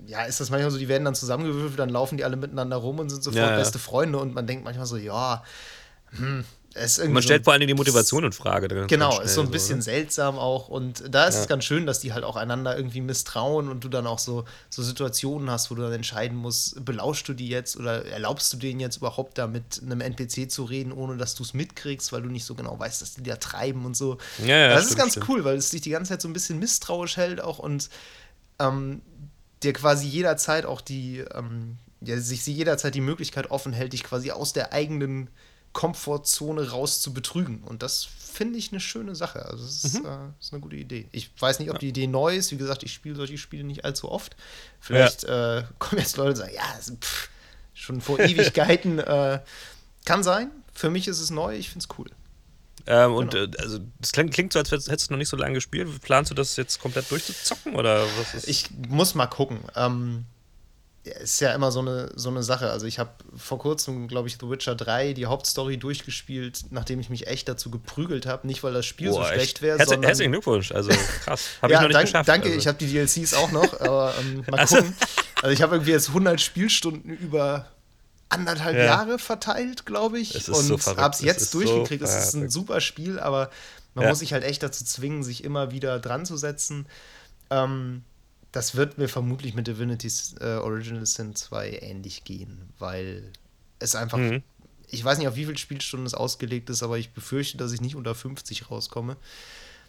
ja, 0.07 0.23
ist 0.23 0.39
das 0.39 0.49
manchmal 0.49 0.71
so, 0.71 0.77
die 0.77 0.87
werden 0.87 1.05
dann 1.05 1.15
zusammengewürfelt, 1.15 1.79
dann 1.79 1.89
laufen 1.89 2.17
die 2.17 2.23
alle 2.23 2.37
miteinander 2.37 2.77
rum 2.77 2.99
und 2.99 3.09
sind 3.09 3.23
sofort 3.23 3.43
ja, 3.43 3.51
ja. 3.51 3.57
beste 3.57 3.79
Freunde 3.79 4.17
und 4.19 4.33
man 4.33 4.47
denkt 4.47 4.63
manchmal 4.63 4.85
so, 4.85 4.97
ja, 4.97 5.43
hm, 6.11 6.45
Man 7.07 7.23
stellt 7.23 7.43
so 7.43 7.45
vor 7.45 7.53
allem 7.53 7.67
die 7.67 7.73
Motivation 7.73 8.25
in 8.25 8.33
Frage. 8.33 8.67
Genau, 8.87 9.21
ist 9.21 9.35
so 9.35 9.41
ein 9.41 9.49
bisschen 9.49 9.81
so, 9.81 9.85
seltsam 9.85 10.37
auch. 10.37 10.67
Und 10.67 11.03
da 11.09 11.25
ist 11.25 11.35
ja. 11.35 11.41
es 11.41 11.47
ganz 11.47 11.63
schön, 11.63 11.85
dass 11.85 12.01
die 12.01 12.11
halt 12.11 12.25
auch 12.25 12.35
einander 12.35 12.75
irgendwie 12.75 12.99
misstrauen 12.99 13.69
und 13.69 13.83
du 13.85 13.87
dann 13.87 14.05
auch 14.05 14.19
so, 14.19 14.43
so 14.69 14.83
Situationen 14.83 15.49
hast, 15.49 15.71
wo 15.71 15.75
du 15.75 15.83
dann 15.83 15.93
entscheiden 15.93 16.37
musst, 16.37 16.83
belauschst 16.83 17.29
du 17.29 17.33
die 17.33 17.47
jetzt 17.47 17.77
oder 17.77 18.05
erlaubst 18.05 18.51
du 18.51 18.57
denen 18.57 18.81
jetzt 18.81 18.97
überhaupt 18.97 19.37
da 19.37 19.47
mit 19.47 19.81
einem 19.81 20.01
NPC 20.01 20.51
zu 20.51 20.65
reden, 20.65 20.91
ohne 20.91 21.15
dass 21.15 21.35
du 21.35 21.43
es 21.43 21.53
mitkriegst, 21.53 22.11
weil 22.11 22.23
du 22.23 22.29
nicht 22.29 22.45
so 22.45 22.55
genau 22.55 22.77
weißt, 22.77 23.01
dass 23.01 23.13
die 23.13 23.23
da 23.23 23.37
treiben 23.37 23.85
und 23.85 23.95
so. 23.95 24.17
Ja, 24.45 24.57
ja, 24.57 24.67
das 24.69 24.79
stimmt, 24.79 24.89
ist 24.89 24.97
ganz 24.97 25.11
stimmt. 25.13 25.29
cool, 25.29 25.45
weil 25.45 25.55
es 25.55 25.69
dich 25.69 25.81
die 25.81 25.91
ganze 25.91 26.09
Zeit 26.09 26.21
so 26.21 26.27
ein 26.27 26.33
bisschen 26.33 26.59
misstrauisch 26.59 27.15
hält 27.15 27.39
auch 27.39 27.59
und 27.59 27.89
ähm, 28.59 29.01
dir 29.63 29.71
quasi 29.71 30.07
jederzeit 30.07 30.65
auch 30.65 30.81
die, 30.81 31.19
ähm, 31.33 31.77
ja, 32.01 32.19
sich 32.19 32.45
jederzeit 32.45 32.95
die 32.95 33.01
Möglichkeit 33.01 33.49
offen 33.49 33.71
hält, 33.71 33.93
dich 33.93 34.03
quasi 34.03 34.31
aus 34.31 34.51
der 34.51 34.73
eigenen 34.73 35.29
Komfortzone 35.75 36.71
raus 36.71 37.01
zu 37.01 37.13
betrügen. 37.13 37.61
Und 37.61 37.83
das 37.83 38.05
finde 38.05 38.57
ich 38.57 38.71
eine 38.71 38.79
schöne 38.79 39.13
Sache. 39.13 39.45
Also, 39.45 39.63
das 39.63 39.83
ist, 39.83 39.99
mhm. 39.99 40.05
äh, 40.05 40.17
ist, 40.39 40.53
eine 40.53 40.61
gute 40.61 40.77
Idee. 40.77 41.07
Ich 41.11 41.29
weiß 41.37 41.59
nicht, 41.59 41.69
ob 41.69 41.75
ja. 41.75 41.79
die 41.79 41.89
Idee 41.89 42.07
neu 42.07 42.35
ist. 42.35 42.51
Wie 42.51 42.57
gesagt, 42.57 42.81
ich 42.83 42.93
spiele 42.93 43.15
solche 43.15 43.37
Spiele 43.37 43.65
nicht 43.65 43.83
allzu 43.83 44.09
oft. 44.09 44.37
Vielleicht 44.79 45.23
ja. 45.23 45.59
äh, 45.59 45.63
kommen 45.79 46.01
jetzt 46.01 46.15
Leute 46.17 46.29
und 46.29 46.35
sagen, 46.37 46.53
ja, 46.55 46.63
pff, 46.99 47.29
schon 47.73 48.01
vor 48.01 48.19
Ewigkeiten. 48.19 48.99
äh, 48.99 49.41
kann 50.05 50.23
sein. 50.23 50.49
Für 50.73 50.89
mich 50.89 51.09
ist 51.09 51.19
es 51.19 51.29
neu. 51.29 51.55
Ich 51.57 51.69
finde 51.69 51.85
es 51.89 51.99
cool. 51.99 52.07
Ähm, 52.87 53.09
genau. 53.09 53.17
Und 53.17 53.35
äh, 53.35 53.49
also 53.59 53.79
das 53.99 54.13
klingt, 54.13 54.33
klingt, 54.33 54.53
so, 54.53 54.59
als 54.59 54.71
hättest 54.71 55.09
du 55.09 55.13
noch 55.13 55.17
nicht 55.17 55.29
so 55.29 55.35
lange 55.35 55.55
gespielt. 55.55 55.89
Planst 56.01 56.31
du 56.31 56.35
das 56.35 56.55
jetzt 56.55 56.79
komplett 56.79 57.11
durchzuzocken 57.11 57.75
oder 57.75 58.05
was 58.17 58.33
ist? 58.33 58.47
Ich 58.47 58.69
muss 58.87 59.13
mal 59.13 59.27
gucken. 59.27 59.59
Ähm, 59.75 60.25
ist 61.05 61.39
ja 61.39 61.53
immer 61.53 61.71
so 61.71 61.79
eine, 61.79 62.11
so 62.15 62.29
eine 62.29 62.41
Sache. 62.41 62.71
Also 62.71 62.87
ich 62.87 62.99
habe 62.99 63.11
vor 63.37 63.59
kurzem, 63.59 64.07
glaube 64.07 64.27
ich, 64.27 64.37
The 64.39 64.49
Witcher 64.49 64.75
3 64.75 65.13
die 65.13 65.27
Hauptstory 65.27 65.77
durchgespielt, 65.77 66.65
nachdem 66.71 66.99
ich 66.99 67.09
mich 67.09 67.27
echt 67.27 67.47
dazu 67.47 67.69
geprügelt 67.69 68.25
habe. 68.25 68.47
Nicht, 68.47 68.63
weil 68.63 68.73
das 68.73 68.85
Spiel 68.85 69.09
Boah, 69.09 69.25
so 69.25 69.33
schlecht 69.33 69.61
wäre, 69.61 69.77
Herz, 69.77 69.89
sondern... 69.89 70.07
Herzlichen 70.07 70.31
Glückwunsch, 70.31 70.71
also 70.71 70.89
krass. 71.23 71.49
Habe 71.61 71.73
ja, 71.73 71.79
ich 71.79 71.81
noch 71.81 71.87
nicht 71.89 71.95
dank, 71.95 72.05
geschafft. 72.07 72.27
Danke, 72.27 72.47
also. 72.47 72.57
ich 72.57 72.67
habe 72.67 72.77
die 72.77 72.87
DLCs 72.87 73.33
auch 73.35 73.51
noch, 73.51 73.79
aber 73.79 74.13
ähm, 74.19 74.43
mal 74.49 74.59
also. 74.59 74.77
gucken. 74.77 74.95
Also 75.41 75.53
ich 75.53 75.61
habe 75.61 75.75
irgendwie 75.75 75.91
jetzt 75.91 76.09
100 76.09 76.41
Spielstunden 76.41 77.15
über 77.15 77.67
anderthalb 78.29 78.75
ja. 78.75 78.85
Jahre 78.85 79.19
verteilt, 79.19 79.85
glaube 79.85 80.19
ich. 80.19 80.47
und 80.49 80.65
so 80.65 80.97
habe 80.97 81.13
es 81.13 81.21
jetzt 81.21 81.53
durchgekriegt. 81.53 82.03
Es 82.03 82.11
so 82.13 82.17
ist 82.17 82.33
ein 82.33 82.49
super 82.49 82.81
Spiel, 82.81 83.19
aber 83.19 83.51
man 83.93 84.03
ja. 84.03 84.09
muss 84.09 84.19
sich 84.19 84.33
halt 84.33 84.43
echt 84.43 84.63
dazu 84.63 84.83
zwingen, 84.83 85.23
sich 85.23 85.43
immer 85.43 85.71
wieder 85.71 85.99
dran 85.99 86.25
zu 86.25 86.35
setzen. 86.35 86.87
Ähm, 87.49 88.03
das 88.55 88.75
wird 88.75 88.97
mir 88.97 89.09
vermutlich 89.09 89.53
mit 89.53 89.67
Divinity's 89.67 90.35
äh, 90.39 90.55
Original 90.55 91.05
Sin 91.05 91.35
2 91.35 91.79
ähnlich 91.81 92.23
gehen, 92.23 92.69
weil 92.79 93.33
es 93.79 93.95
einfach. 93.95 94.17
Mhm. 94.17 94.43
Ich 94.89 95.03
weiß 95.03 95.17
nicht, 95.17 95.27
auf 95.27 95.35
wie 95.35 95.45
viele 95.45 95.57
Spielstunden 95.57 96.05
es 96.05 96.13
ausgelegt 96.13 96.69
ist, 96.69 96.81
aber 96.81 96.97
ich 96.97 97.09
befürchte, 97.09 97.57
dass 97.57 97.73
ich 97.73 97.81
nicht 97.81 97.95
unter 97.95 98.15
50 98.15 98.71
rauskomme. 98.71 99.17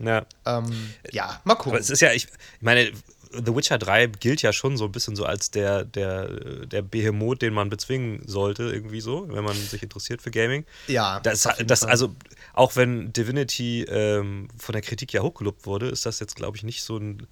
Ja. 0.01 0.27
Ähm, 0.45 0.95
ja, 1.13 1.41
mal 1.45 1.55
gucken. 1.55 1.73
Aber 1.73 1.81
es 1.81 1.91
ist 1.91 2.01
ja, 2.01 2.13
ich, 2.13 2.25
ich 2.25 2.63
meine, 2.63 2.91
The 3.31 3.55
Witcher 3.55 3.79
3 3.79 4.07
gilt 4.07 4.43
ja 4.43 4.53
schon 4.53 4.77
so 4.77 4.87
ein 4.87 4.93
bisschen 4.93 5.15
so 5.15 5.25
als 5.25 5.51
der, 5.51 5.85
der, 5.85 6.67
der 6.67 6.83
Behemoth, 6.83 7.43
den 7.43 7.55
man 7.55 7.69
bezwingen 7.69 8.27
sollte, 8.27 8.65
irgendwie 8.65 9.01
so, 9.01 9.29
wenn 9.29 9.45
man 9.45 9.55
sich 9.55 9.83
interessiert 9.83 10.23
für 10.23 10.31
Gaming. 10.31 10.65
Ja. 10.89 11.21
Das, 11.21 11.47
das 11.65 11.85
also, 11.85 12.17
auch 12.55 12.75
wenn 12.75 13.13
Divinity 13.13 13.83
ähm, 13.83 14.49
von 14.59 14.73
der 14.73 14.83
Kritik 14.83 15.13
ja 15.13 15.23
hochgelobt 15.23 15.67
wurde, 15.67 15.89
ist 15.89 16.07
das 16.07 16.19
jetzt, 16.19 16.35
glaube 16.35 16.57
ich, 16.57 16.65
nicht 16.65 16.83
so 16.83 16.97
ein 16.97 17.29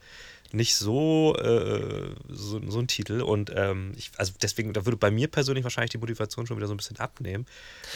nicht 0.55 0.77
so, 0.77 1.37
äh, 1.37 2.15
so, 2.29 2.61
so, 2.69 2.79
ein 2.79 2.87
Titel. 2.87 3.21
Und 3.21 3.53
ähm, 3.55 3.93
ich, 3.97 4.13
also 4.17 4.33
deswegen, 4.41 4.73
da 4.73 4.87
würde 4.87 4.97
bei 4.97 5.11
mir 5.11 5.29
persönlich 5.29 5.65
wahrscheinlich 5.65 5.91
die 5.91 5.99
Motivation 5.99 6.47
schon 6.47 6.57
wieder 6.57 6.67
so 6.67 6.75
ein 6.75 6.77
bisschen 6.77 6.99
abnehmen. 6.99 7.47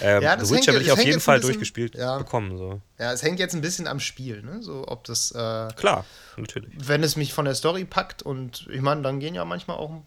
Ähm, 0.00 0.22
ja, 0.22 0.38
The 0.38 0.54
Witcher 0.54 0.74
will 0.74 0.82
ich 0.82 0.92
auf 0.92 1.02
jeden 1.02 1.20
Fall 1.20 1.38
bisschen, 1.38 1.52
durchgespielt 1.52 1.94
ja. 1.94 2.18
bekommen. 2.18 2.58
So. 2.58 2.80
Ja, 2.98 3.12
es 3.12 3.22
hängt 3.22 3.38
jetzt 3.38 3.54
ein 3.54 3.60
bisschen 3.60 3.86
am 3.86 4.00
Spiel, 4.00 4.42
ne? 4.42 4.62
So, 4.62 4.84
ob 4.86 5.04
das. 5.04 5.30
Äh, 5.30 5.68
Klar, 5.76 6.04
natürlich. 6.36 6.72
Wenn 6.76 7.02
es 7.02 7.16
mich 7.16 7.32
von 7.32 7.44
der 7.44 7.54
Story 7.54 7.84
packt 7.84 8.22
und 8.22 8.66
ich 8.70 8.80
meine, 8.80 9.02
dann 9.02 9.20
gehen 9.20 9.34
ja 9.34 9.44
manchmal 9.44 9.76
auch. 9.76 10.02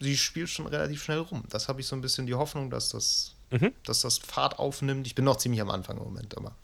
Sie 0.00 0.16
spielt 0.16 0.48
schon 0.48 0.68
relativ 0.68 1.02
schnell 1.02 1.18
rum. 1.18 1.42
Das 1.50 1.68
habe 1.68 1.80
ich 1.80 1.88
so 1.88 1.96
ein 1.96 2.00
bisschen 2.00 2.26
die 2.26 2.34
Hoffnung, 2.34 2.70
dass 2.70 2.90
das, 2.90 3.34
mhm. 3.50 3.72
dass 3.84 4.02
das 4.02 4.18
Fahrt 4.18 4.60
aufnimmt. 4.60 5.08
Ich 5.08 5.16
bin 5.16 5.24
noch 5.24 5.36
ziemlich 5.36 5.60
am 5.60 5.70
Anfang 5.70 5.96
im 5.96 6.04
Moment, 6.04 6.36
aber. 6.36 6.54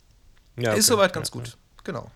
Ja, 0.56 0.70
okay. 0.70 0.78
Ist 0.78 0.86
soweit 0.86 1.12
ganz 1.12 1.30
ja, 1.30 1.32
gut. 1.32 1.56
Genau. 1.82 2.12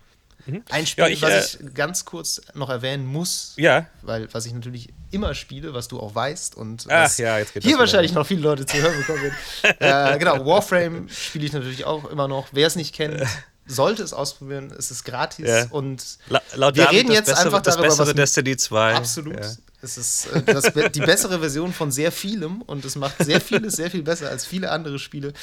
Mhm. 0.51 0.63
Ein 0.69 0.85
Spiel, 0.85 1.05
ja, 1.05 1.09
ich, 1.09 1.21
was 1.21 1.55
äh, 1.55 1.63
ich 1.63 1.73
ganz 1.73 2.05
kurz 2.05 2.41
noch 2.53 2.69
erwähnen 2.69 3.05
muss, 3.05 3.53
ja. 3.57 3.85
weil 4.01 4.27
was 4.33 4.45
ich 4.45 4.53
natürlich 4.53 4.89
immer 5.11 5.33
spiele, 5.33 5.73
was 5.73 5.87
du 5.87 5.99
auch 5.99 6.15
weißt 6.15 6.55
und 6.55 6.85
Ach, 6.89 7.17
ja, 7.17 7.37
hier 7.37 7.79
wahrscheinlich 7.79 8.13
noch 8.13 8.25
viele 8.25 8.41
Leute 8.41 8.65
zu 8.65 8.77
hören 8.77 8.97
bekommen 8.97 9.31
äh, 9.79 10.17
genau, 10.17 10.45
Warframe 10.45 11.09
spiele 11.09 11.45
ich 11.45 11.53
natürlich 11.53 11.85
auch 11.85 12.09
immer 12.09 12.27
noch. 12.27 12.47
Wer 12.51 12.67
es 12.67 12.75
nicht 12.75 12.93
kennt, 12.93 13.23
sollte 13.65 14.03
es 14.03 14.13
ausprobieren. 14.13 14.73
Es 14.77 14.91
ist 14.91 15.03
gratis 15.03 15.67
und 15.69 16.03
La 16.29 16.41
laut 16.55 16.75
wir 16.75 16.89
reden 16.91 17.11
jetzt 17.11 17.27
bessere, 17.27 17.45
einfach 17.45 17.61
darüber, 17.61 17.83
das 17.83 17.97
bessere 17.97 18.07
was 18.07 18.15
Destiny 18.15 18.57
2. 18.57 18.95
Absolut. 18.95 19.37
Es 19.81 19.97
ist 19.97 20.27
äh, 20.27 20.41
das, 20.43 20.73
die 20.91 20.99
bessere 20.99 21.39
Version 21.39 21.71
von 21.71 21.91
sehr 21.91 22.11
vielem 22.11 22.61
und 22.63 22.83
es 22.83 22.95
macht 22.95 23.23
sehr 23.23 23.39
vieles 23.39 23.75
sehr 23.75 23.89
viel 23.89 24.03
besser 24.03 24.29
als 24.29 24.45
viele 24.45 24.71
andere 24.71 24.99
Spiele. 24.99 25.33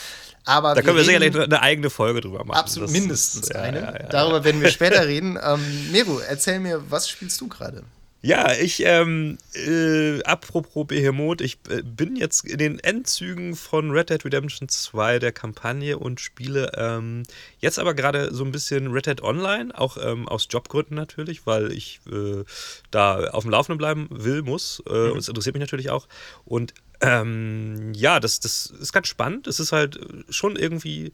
Aber 0.44 0.74
da 0.74 0.82
können 0.82 0.96
wir 0.96 1.04
sicherlich 1.04 1.34
eine 1.34 1.62
eigene 1.62 1.90
Folge 1.90 2.20
drüber 2.20 2.44
machen. 2.44 2.58
Absolut, 2.58 2.88
das 2.88 2.92
mindestens 2.92 3.48
ist, 3.48 3.56
eine. 3.56 3.80
Ja, 3.80 3.92
ja, 3.92 4.02
ja, 4.02 4.08
Darüber 4.08 4.44
werden 4.44 4.60
wir 4.60 4.70
später 4.70 5.06
reden. 5.06 5.38
Ähm, 5.42 5.90
Nero, 5.90 6.20
erzähl 6.20 6.60
mir, 6.60 6.82
was 6.90 7.08
spielst 7.08 7.40
du 7.40 7.48
gerade? 7.48 7.82
Ja, 8.26 8.52
ich, 8.54 8.82
ähm, 8.84 9.38
äh, 9.54 10.20
apropos 10.24 10.84
Behemoth, 10.88 11.40
ich 11.40 11.58
äh, 11.68 11.82
bin 11.84 12.16
jetzt 12.16 12.44
in 12.44 12.58
den 12.58 12.80
Endzügen 12.80 13.54
von 13.54 13.92
Red 13.92 14.10
Dead 14.10 14.24
Redemption 14.24 14.68
2 14.68 15.20
der 15.20 15.30
Kampagne 15.30 15.96
und 15.96 16.18
spiele 16.18 16.72
ähm, 16.76 17.22
jetzt 17.60 17.78
aber 17.78 17.94
gerade 17.94 18.34
so 18.34 18.44
ein 18.44 18.50
bisschen 18.50 18.90
Red 18.90 19.06
Dead 19.06 19.22
Online, 19.22 19.72
auch 19.78 19.96
ähm, 19.96 20.26
aus 20.26 20.48
Jobgründen 20.50 20.96
natürlich, 20.96 21.46
weil 21.46 21.70
ich 21.70 22.00
äh, 22.10 22.42
da 22.90 23.28
auf 23.30 23.44
dem 23.44 23.52
Laufenden 23.52 23.78
bleiben 23.78 24.08
will, 24.10 24.42
muss. 24.42 24.82
Äh, 24.88 24.92
mhm. 24.92 25.12
Und 25.12 25.18
es 25.18 25.28
interessiert 25.28 25.54
mich 25.54 25.60
natürlich 25.60 25.90
auch. 25.90 26.08
Und 26.44 26.74
ähm, 27.02 27.92
ja, 27.94 28.18
das, 28.18 28.40
das 28.40 28.74
ist 28.80 28.92
ganz 28.92 29.06
spannend. 29.06 29.46
Es 29.46 29.60
ist 29.60 29.70
halt 29.70 30.00
schon 30.30 30.56
irgendwie 30.56 31.12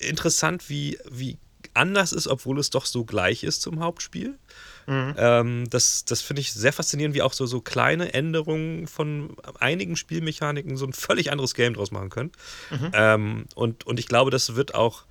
interessant, 0.00 0.68
wie, 0.68 0.98
wie 1.10 1.38
anders 1.76 2.12
ist, 2.12 2.26
obwohl 2.26 2.58
es 2.58 2.70
doch 2.70 2.86
so 2.86 3.04
gleich 3.04 3.44
ist 3.44 3.62
zum 3.62 3.80
Hauptspiel. 3.80 4.38
Mhm. 4.86 5.14
Ähm, 5.16 5.70
das 5.70 6.04
das 6.04 6.20
finde 6.20 6.40
ich 6.40 6.52
sehr 6.52 6.72
faszinierend, 6.72 7.14
wie 7.14 7.22
auch 7.22 7.32
so, 7.32 7.46
so 7.46 7.60
kleine 7.60 8.14
Änderungen 8.14 8.86
von 8.86 9.36
einigen 9.58 9.96
Spielmechaniken 9.96 10.76
so 10.76 10.86
ein 10.86 10.92
völlig 10.92 11.32
anderes 11.32 11.54
Game 11.54 11.74
draus 11.74 11.90
machen 11.90 12.10
können. 12.10 12.32
Mhm. 12.70 12.90
Ähm, 12.92 13.44
und, 13.54 13.86
und 13.86 13.98
ich 13.98 14.06
glaube, 14.06 14.30
das 14.30 14.54
wird 14.54 14.74
auch 14.74 15.04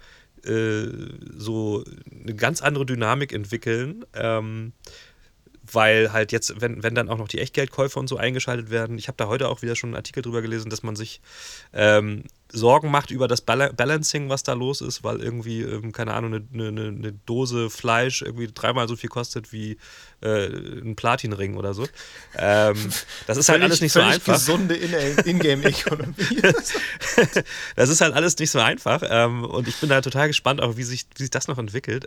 äh, 0.46 0.88
so 1.38 1.84
eine 2.24 2.36
ganz 2.36 2.62
andere 2.62 2.86
Dynamik 2.86 3.34
entwickeln. 3.34 4.06
Ähm, 4.14 4.74
weil 5.72 6.12
halt 6.14 6.32
jetzt, 6.32 6.62
wenn, 6.62 6.84
wenn 6.84 6.96
dann 6.96 7.10
auch 7.10 7.18
noch 7.18 7.28
die 7.28 7.40
Echtgeldkäufer 7.40 8.00
und 8.00 8.08
so 8.08 8.18
eingeschaltet 8.18 8.70
werden, 8.70 8.98
ich 8.98 9.08
habe 9.08 9.18
da 9.18 9.28
heute 9.28 9.50
auch 9.50 9.62
wieder 9.62 9.76
schon 9.76 9.90
einen 9.90 9.98
Artikel 9.98 10.22
drüber 10.22 10.42
gelesen, 10.42 10.70
dass 10.70 10.84
man 10.84 10.96
sich 10.96 11.22
ähm, 11.74 12.24
Sorgen 12.52 12.92
macht 12.92 13.12
über 13.12 13.28
das 13.28 13.42
Bal 13.42 13.74
Balancing, 13.74 14.30
was 14.30 14.44
da 14.44 14.54
los 14.54 14.82
ist, 14.82 15.04
weil 15.04 15.20
irgendwie, 15.20 15.62
ähm, 15.62 15.92
keine 15.92 16.14
Ahnung, 16.14 16.34
eine, 16.34 16.68
eine, 16.68 16.88
eine, 16.88 17.12
Dose 17.26 17.70
Fleisch 17.70 18.22
irgendwie 18.22 18.48
dreimal 18.54 18.88
so 18.88 18.96
viel 18.96 19.10
kostet 19.10 19.52
wie 19.52 19.78
äh, 20.22 20.46
ein 20.48 20.96
Platinring 20.96 21.58
oder 21.58 21.74
so. 21.74 21.88
Ähm, 22.38 22.92
das 23.28 23.38
ist 23.38 23.50
halt 23.50 23.64
alles 23.64 23.82
nicht 23.82 23.92
so 23.92 24.02
einfach. 24.02 24.34
gesunde 24.34 24.76
Ingame-Ökonomie. 24.76 26.42
das 27.76 27.90
ist 27.90 28.02
halt 28.02 28.14
alles 28.14 28.38
nicht 28.38 28.52
so 28.52 28.60
einfach. 28.60 29.02
Ähm, 29.08 29.44
und 29.44 29.68
ich 29.68 29.78
bin 29.78 29.90
da 29.90 30.02
total 30.02 30.28
gespannt, 30.28 30.62
auch 30.62 30.78
wie 30.78 30.84
sich, 30.84 31.08
wie 31.16 31.24
sich 31.24 31.32
das 31.32 31.48
noch 31.48 31.58
entwickelt. 31.58 32.06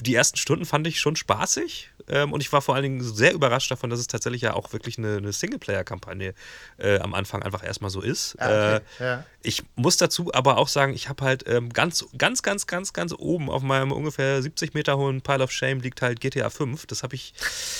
Die 0.00 0.14
ersten 0.14 0.36
Stunden 0.36 0.64
fand 0.64 0.86
ich 0.86 1.00
schon 1.00 1.16
spaßig 1.16 1.90
ähm, 2.08 2.32
und 2.32 2.40
ich 2.40 2.52
war 2.52 2.62
vor 2.62 2.74
allen 2.74 2.82
Dingen 2.84 3.02
sehr 3.02 3.32
überrascht 3.32 3.70
davon, 3.70 3.90
dass 3.90 4.00
es 4.00 4.06
tatsächlich 4.06 4.42
ja 4.42 4.54
auch 4.54 4.72
wirklich 4.72 4.98
eine, 4.98 5.16
eine 5.16 5.32
Singleplayer-Kampagne 5.32 6.34
äh, 6.78 6.98
am 7.00 7.14
Anfang 7.14 7.42
einfach 7.42 7.64
erstmal 7.64 7.90
so 7.90 8.00
ist. 8.00 8.36
Ah, 8.38 8.76
okay. 8.76 8.84
äh, 9.00 9.04
ja. 9.04 9.24
Ich 9.42 9.62
muss 9.76 9.96
dazu 9.96 10.32
aber 10.34 10.58
auch 10.58 10.68
sagen, 10.68 10.94
ich 10.94 11.08
habe 11.08 11.24
halt 11.24 11.44
ähm, 11.48 11.72
ganz, 11.72 12.06
ganz, 12.16 12.42
ganz, 12.42 12.66
ganz, 12.66 12.92
ganz 12.92 13.14
oben 13.16 13.50
auf 13.50 13.62
meinem 13.62 13.92
ungefähr 13.92 14.42
70 14.42 14.74
Meter 14.74 14.96
hohen 14.98 15.20
Pile 15.20 15.42
of 15.42 15.52
Shame 15.52 15.80
liegt 15.80 16.02
halt 16.02 16.20
GTA 16.20 16.50
5. 16.50 16.86
Das 16.86 17.02
habe 17.02 17.14
ich 17.14 17.34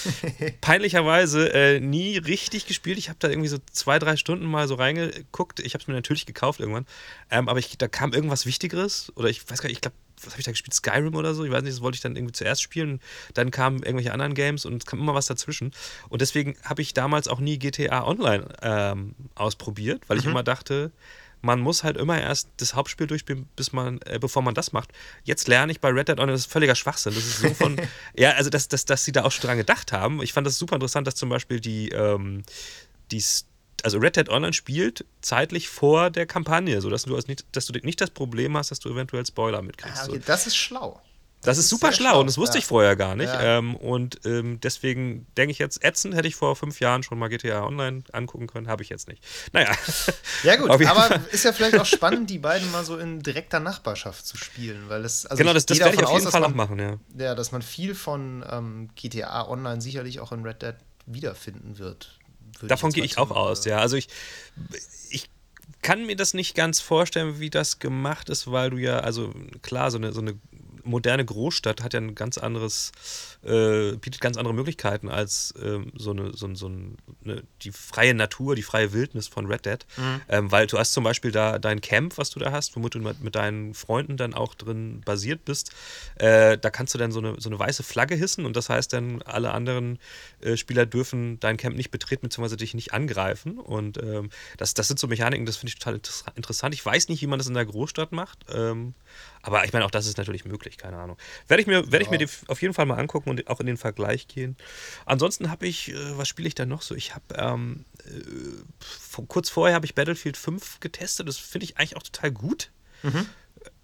peinlicherweise 0.60 1.52
äh, 1.52 1.80
nie 1.80 2.18
richtig 2.18 2.66
gespielt. 2.66 2.98
Ich 2.98 3.08
habe 3.08 3.18
da 3.20 3.28
irgendwie 3.28 3.48
so 3.48 3.58
zwei, 3.72 3.98
drei 3.98 4.16
Stunden 4.16 4.46
mal 4.46 4.68
so 4.68 4.74
reingeguckt. 4.74 5.60
Ich 5.60 5.74
habe 5.74 5.82
es 5.82 5.88
mir 5.88 5.94
natürlich 5.94 6.26
gekauft 6.26 6.60
irgendwann, 6.60 6.86
ähm, 7.30 7.48
aber 7.48 7.58
ich, 7.58 7.78
da 7.78 7.88
kam 7.88 8.12
irgendwas 8.12 8.46
Wichtigeres 8.46 9.12
oder 9.16 9.28
ich 9.28 9.48
weiß 9.48 9.60
gar 9.60 9.68
nicht, 9.68 9.76
ich 9.76 9.82
glaube 9.82 9.96
was 10.24 10.32
habe 10.32 10.40
ich 10.40 10.44
da 10.44 10.50
gespielt? 10.50 10.74
Skyrim 10.74 11.14
oder 11.14 11.34
so? 11.34 11.44
Ich 11.44 11.50
weiß 11.50 11.62
nicht, 11.62 11.74
das 11.74 11.82
wollte 11.82 11.96
ich 11.96 12.02
dann 12.02 12.16
irgendwie 12.16 12.32
zuerst 12.32 12.62
spielen. 12.62 13.00
Dann 13.34 13.50
kamen 13.50 13.82
irgendwelche 13.82 14.12
anderen 14.12 14.34
Games 14.34 14.64
und 14.64 14.82
es 14.82 14.86
kam 14.86 15.00
immer 15.00 15.14
was 15.14 15.26
dazwischen. 15.26 15.72
Und 16.08 16.20
deswegen 16.20 16.56
habe 16.62 16.82
ich 16.82 16.94
damals 16.94 17.28
auch 17.28 17.40
nie 17.40 17.58
GTA 17.58 18.04
Online 18.04 18.48
ähm, 18.62 19.14
ausprobiert, 19.34 20.02
weil 20.08 20.16
mhm. 20.16 20.20
ich 20.20 20.26
immer 20.26 20.42
dachte, 20.42 20.92
man 21.40 21.60
muss 21.60 21.84
halt 21.84 21.96
immer 21.96 22.20
erst 22.20 22.48
das 22.56 22.74
Hauptspiel 22.74 23.06
durchspielen, 23.06 23.48
bis 23.54 23.72
man, 23.72 24.00
äh, 24.04 24.18
bevor 24.18 24.42
man 24.42 24.54
das 24.54 24.72
macht. 24.72 24.90
Jetzt 25.24 25.46
lerne 25.48 25.70
ich 25.72 25.80
bei 25.80 25.88
Red 25.88 26.08
Dead 26.08 26.18
Online, 26.18 26.32
das 26.32 26.42
ist 26.42 26.52
völliger 26.52 26.74
Schwachsinn. 26.74 27.14
Das 27.14 27.24
ist 27.24 27.38
so 27.40 27.54
von, 27.54 27.76
ja, 28.16 28.32
also 28.32 28.50
dass, 28.50 28.68
dass, 28.68 28.84
dass 28.84 29.04
sie 29.04 29.12
da 29.12 29.24
auch 29.24 29.32
schon 29.32 29.46
dran 29.46 29.56
gedacht 29.56 29.92
haben. 29.92 30.22
Ich 30.22 30.32
fand 30.32 30.46
das 30.46 30.58
super 30.58 30.74
interessant, 30.74 31.06
dass 31.06 31.14
zum 31.14 31.28
Beispiel 31.28 31.60
die, 31.60 31.90
ähm, 31.90 32.42
die 33.10 33.22
also 33.84 33.98
Red 33.98 34.16
Dead 34.16 34.28
Online 34.28 34.52
spielt 34.52 35.04
zeitlich 35.20 35.68
vor 35.68 36.10
der 36.10 36.26
Kampagne, 36.26 36.80
sodass 36.80 37.04
du, 37.04 37.16
nicht, 37.26 37.44
dass 37.52 37.66
du 37.66 37.72
nicht 37.82 38.00
das 38.00 38.10
Problem 38.10 38.56
hast, 38.56 38.70
dass 38.70 38.80
du 38.80 38.90
eventuell 38.90 39.24
Spoiler 39.24 39.62
mitkriegst. 39.62 40.02
Ah, 40.02 40.06
okay, 40.08 40.20
das 40.24 40.46
ist 40.46 40.56
schlau. 40.56 41.00
Das, 41.40 41.56
das 41.56 41.58
ist 41.58 41.68
super 41.68 41.92
schlau, 41.92 42.10
schlau, 42.10 42.20
und 42.20 42.26
das 42.26 42.36
wusste 42.36 42.56
ja. 42.56 42.58
ich 42.58 42.66
vorher 42.66 42.96
gar 42.96 43.14
nicht. 43.14 43.32
Ja. 43.32 43.58
Ähm, 43.58 43.76
und 43.76 44.18
ähm, 44.24 44.58
deswegen 44.60 45.24
denke 45.36 45.52
ich 45.52 45.60
jetzt, 45.60 45.84
ätzend 45.84 46.16
hätte 46.16 46.26
ich 46.26 46.34
vor 46.34 46.56
fünf 46.56 46.80
Jahren 46.80 47.04
schon 47.04 47.16
mal 47.16 47.28
GTA 47.28 47.62
Online 47.64 48.02
angucken 48.10 48.48
können, 48.48 48.66
habe 48.66 48.82
ich 48.82 48.88
jetzt 48.88 49.06
nicht. 49.06 49.24
Naja. 49.52 49.70
Ja, 50.44 50.56
gut, 50.56 50.70
aber 50.70 51.20
ist 51.32 51.44
ja 51.44 51.52
vielleicht 51.52 51.78
auch 51.78 51.86
spannend, 51.86 52.30
die 52.30 52.38
beiden 52.38 52.70
mal 52.70 52.84
so 52.84 52.96
in 52.96 53.20
direkter 53.20 53.60
Nachbarschaft 53.60 54.24
zu 54.24 54.36
spielen, 54.36 54.88
weil 54.88 55.02
das. 55.02 55.26
Also 55.26 55.40
genau, 55.40 55.52
das, 55.52 55.66
das 55.66 55.78
werde 55.78 55.96
ich 55.96 56.04
auf 56.04 56.12
jeden 56.12 56.26
aus, 56.26 56.32
Fall 56.32 56.42
man, 56.42 56.52
auch 56.52 56.54
machen, 56.54 56.78
ja. 56.78 56.96
Ja, 57.16 57.34
dass 57.34 57.50
man 57.50 57.62
viel 57.62 57.94
von 57.94 58.44
ähm, 58.48 58.88
GTA 58.94 59.48
Online 59.48 59.80
sicherlich 59.80 60.20
auch 60.20 60.30
in 60.32 60.42
Red 60.42 60.62
Dead 60.62 60.74
wiederfinden 61.06 61.78
wird. 61.78 62.17
Davon 62.62 62.90
gehe 62.90 63.04
ich 63.04 63.18
auch 63.18 63.30
aus, 63.30 63.64
ja. 63.64 63.78
Also 63.78 63.96
ich, 63.96 64.08
ich 65.10 65.30
kann 65.82 66.06
mir 66.06 66.16
das 66.16 66.34
nicht 66.34 66.54
ganz 66.54 66.80
vorstellen, 66.80 67.40
wie 67.40 67.50
das 67.50 67.78
gemacht 67.78 68.28
ist, 68.28 68.50
weil 68.50 68.70
du 68.70 68.78
ja, 68.78 69.00
also 69.00 69.32
klar, 69.62 69.90
so 69.90 69.98
eine, 69.98 70.12
so 70.12 70.20
eine 70.20 70.34
moderne 70.84 71.24
Großstadt 71.24 71.82
hat 71.82 71.94
ja 71.94 72.00
ein 72.00 72.14
ganz 72.14 72.38
anderes, 72.38 72.92
äh, 73.44 73.96
bietet 73.96 74.20
ganz 74.20 74.36
andere 74.36 74.54
Möglichkeiten 74.54 75.08
als 75.08 75.54
ähm, 75.62 75.92
so, 75.94 76.10
eine, 76.10 76.32
so, 76.34 76.52
so 76.54 76.66
eine, 76.66 77.42
die 77.62 77.70
freie 77.70 78.14
Natur, 78.14 78.56
die 78.56 78.62
freie 78.62 78.92
Wildnis 78.92 79.28
von 79.28 79.46
Red 79.46 79.66
Dead. 79.66 79.86
Mhm. 79.96 80.20
Ähm, 80.28 80.52
weil 80.52 80.66
du 80.66 80.78
hast 80.78 80.92
zum 80.92 81.04
Beispiel 81.04 81.30
da 81.30 81.58
dein 81.58 81.80
Camp, 81.80 82.18
was 82.18 82.30
du 82.30 82.40
da 82.40 82.52
hast, 82.52 82.74
womit 82.76 82.94
du 82.94 82.98
mit, 83.00 83.22
mit 83.22 83.34
deinen 83.34 83.74
Freunden 83.74 84.16
dann 84.16 84.34
auch 84.34 84.54
drin 84.54 85.02
basiert 85.04 85.44
bist. 85.44 85.72
Äh, 86.16 86.58
da 86.58 86.70
kannst 86.70 86.94
du 86.94 86.98
dann 86.98 87.12
so 87.12 87.20
eine, 87.20 87.40
so 87.40 87.48
eine 87.48 87.58
weiße 87.58 87.82
Flagge 87.82 88.16
hissen 88.16 88.44
und 88.44 88.56
das 88.56 88.68
heißt 88.68 88.92
dann, 88.92 89.22
alle 89.22 89.52
anderen 89.52 89.98
äh, 90.40 90.56
Spieler 90.56 90.86
dürfen 90.86 91.38
dein 91.40 91.56
Camp 91.56 91.76
nicht 91.76 91.90
betreten, 91.90 92.22
beziehungsweise 92.22 92.56
dich 92.56 92.74
nicht 92.74 92.92
angreifen. 92.92 93.58
Und 93.58 94.02
ähm, 94.02 94.30
das, 94.56 94.74
das 94.74 94.88
sind 94.88 94.98
so 94.98 95.06
Mechaniken, 95.06 95.46
das 95.46 95.56
finde 95.56 95.70
ich 95.70 95.78
total 95.78 96.00
interessant. 96.34 96.74
Ich 96.74 96.84
weiß 96.84 97.08
nicht, 97.08 97.22
wie 97.22 97.26
man 97.26 97.38
das 97.38 97.46
in 97.46 97.54
der 97.54 97.66
Großstadt 97.66 98.12
macht. 98.12 98.46
Ähm, 98.52 98.94
aber 99.42 99.64
ich 99.64 99.72
meine, 99.72 99.84
auch 99.84 99.90
das 99.90 100.06
ist 100.06 100.18
natürlich 100.18 100.44
möglich, 100.44 100.76
keine 100.76 100.98
Ahnung. 100.98 101.16
Werde 101.46 101.60
ich 101.60 101.66
mir, 101.66 101.90
werde 101.92 102.04
ja. 102.04 102.12
ich 102.12 102.20
mir 102.20 102.28
auf 102.48 102.60
jeden 102.60 102.74
Fall 102.74 102.86
mal 102.86 102.96
angucken 102.96 103.27
und 103.28 103.48
auch 103.48 103.60
in 103.60 103.66
den 103.66 103.76
Vergleich 103.76 104.28
gehen. 104.28 104.56
Ansonsten 105.06 105.50
habe 105.50 105.66
ich, 105.66 105.92
äh, 105.92 106.18
was 106.18 106.28
spiele 106.28 106.48
ich 106.48 106.54
da 106.54 106.66
noch 106.66 106.82
so? 106.82 106.94
Ich 106.94 107.14
habe, 107.14 107.34
ähm, 107.34 107.84
äh, 108.04 109.22
kurz 109.28 109.50
vorher 109.50 109.74
habe 109.74 109.86
ich 109.86 109.94
Battlefield 109.94 110.36
5 110.36 110.80
getestet. 110.80 111.28
Das 111.28 111.36
finde 111.36 111.64
ich 111.64 111.78
eigentlich 111.78 111.96
auch 111.96 112.02
total 112.02 112.30
gut. 112.30 112.70
Mhm. 113.02 113.26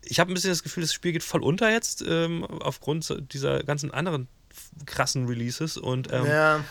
Ich 0.03 0.21
habe 0.21 0.31
ein 0.31 0.35
bisschen 0.35 0.51
das 0.51 0.63
Gefühl, 0.63 0.83
das 0.83 0.93
Spiel 0.93 1.13
geht 1.13 1.23
voll 1.23 1.43
unter 1.43 1.71
jetzt, 1.71 2.05
ähm, 2.07 2.45
aufgrund 2.45 3.33
dieser 3.33 3.63
ganzen 3.63 3.91
anderen 3.91 4.29
krassen 4.87 5.27
Releases. 5.27 5.77
Und 5.77 6.13
ähm, 6.13 6.27
ja. 6.27 6.65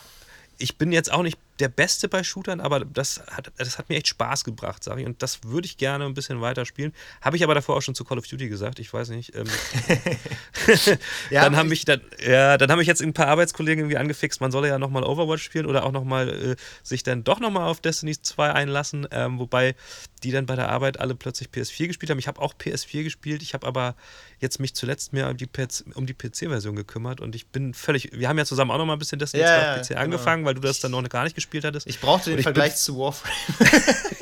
ich 0.57 0.77
bin 0.77 0.91
jetzt 0.91 1.11
auch 1.11 1.23
nicht 1.23 1.37
der 1.59 1.69
Beste 1.69 2.09
bei 2.09 2.23
Shootern, 2.23 2.59
aber 2.59 2.79
das 2.83 3.21
hat, 3.29 3.51
das 3.57 3.77
hat 3.77 3.89
mir 3.89 3.97
echt 3.97 4.07
Spaß 4.07 4.43
gebracht, 4.43 4.83
sage 4.83 5.01
ich. 5.01 5.07
Und 5.07 5.21
das 5.21 5.43
würde 5.43 5.67
ich 5.67 5.77
gerne 5.77 6.05
ein 6.05 6.15
bisschen 6.15 6.41
weiter 6.41 6.65
spielen. 6.65 6.93
Habe 7.21 7.37
ich 7.37 7.43
aber 7.43 7.53
davor 7.53 7.77
auch 7.77 7.81
schon 7.81 7.93
zu 7.93 8.03
Call 8.03 8.17
of 8.17 8.27
Duty 8.27 8.49
gesagt, 8.49 8.79
ich 8.79 8.91
weiß 8.91 9.09
nicht. 9.09 9.35
Ähm, 9.35 9.45
ja, 11.29 11.43
dann 11.43 11.55
haben 11.55 11.69
mich 11.69 11.85
dann, 11.85 12.01
ja, 12.25 12.57
dann 12.57 12.71
haben 12.71 12.79
mich 12.79 12.87
jetzt 12.87 13.01
ein 13.01 13.13
paar 13.13 13.27
Arbeitskollegen 13.27 13.83
irgendwie 13.83 13.97
angefixt, 13.97 14.41
man 14.41 14.51
solle 14.51 14.67
ja 14.67 14.79
nochmal 14.79 15.03
Overwatch 15.03 15.43
spielen 15.43 15.67
oder 15.67 15.85
auch 15.85 15.91
nochmal 15.91 16.29
äh, 16.29 16.55
sich 16.81 17.03
dann 17.03 17.23
doch 17.23 17.39
nochmal 17.39 17.69
auf 17.69 17.81
Destiny 17.81 18.19
2 18.19 18.51
einlassen, 18.51 19.07
ähm, 19.11 19.37
wobei 19.37 19.75
die 20.23 20.31
dann 20.31 20.45
bei 20.47 20.55
der 20.55 20.69
Arbeit 20.69 20.99
alle 20.99 21.13
plötzlich 21.15 21.49
PS4 21.49 21.87
gespielt 21.87 22.09
haben. 22.09 22.19
Ich 22.19 22.27
habe 22.27 22.41
auch 22.41 22.55
PS4 22.55 23.03
gespielt, 23.03 23.43
ich 23.43 23.53
habe 23.53 23.67
aber 23.67 23.95
jetzt 24.39 24.59
mich 24.59 24.73
zuletzt 24.73 25.13
mehr 25.13 25.29
um 25.29 25.37
die, 25.37 25.49
um 25.93 26.05
die 26.05 26.13
PC-Version 26.13 26.75
gekümmert 26.75 27.21
und 27.21 27.35
ich 27.35 27.47
bin 27.47 27.73
völlig, 27.73 28.09
wir 28.13 28.27
haben 28.27 28.37
ja 28.37 28.45
zusammen 28.45 28.71
auch 28.71 28.77
nochmal 28.77 28.95
ein 28.95 28.99
bisschen 28.99 29.19
Destiny 29.19 29.43
ja, 29.43 29.49
2 29.49 29.71
auf 29.71 29.81
PC 29.81 29.87
genau. 29.89 30.01
angefangen, 30.01 30.45
weil 30.45 30.55
du 30.55 30.61
das 30.61 30.79
dann 30.79 30.91
noch 30.91 31.03
gar 31.09 31.23
nicht 31.23 31.35
gespielt 31.35 31.42
gespielt 31.43 31.65
hattest. 31.65 31.87
Ich 31.87 31.99
brauchte 31.99 32.29
den 32.29 32.39
ich 32.39 32.43
Vergleich 32.43 32.75
zu 32.75 32.97
Warframe. 32.97 33.33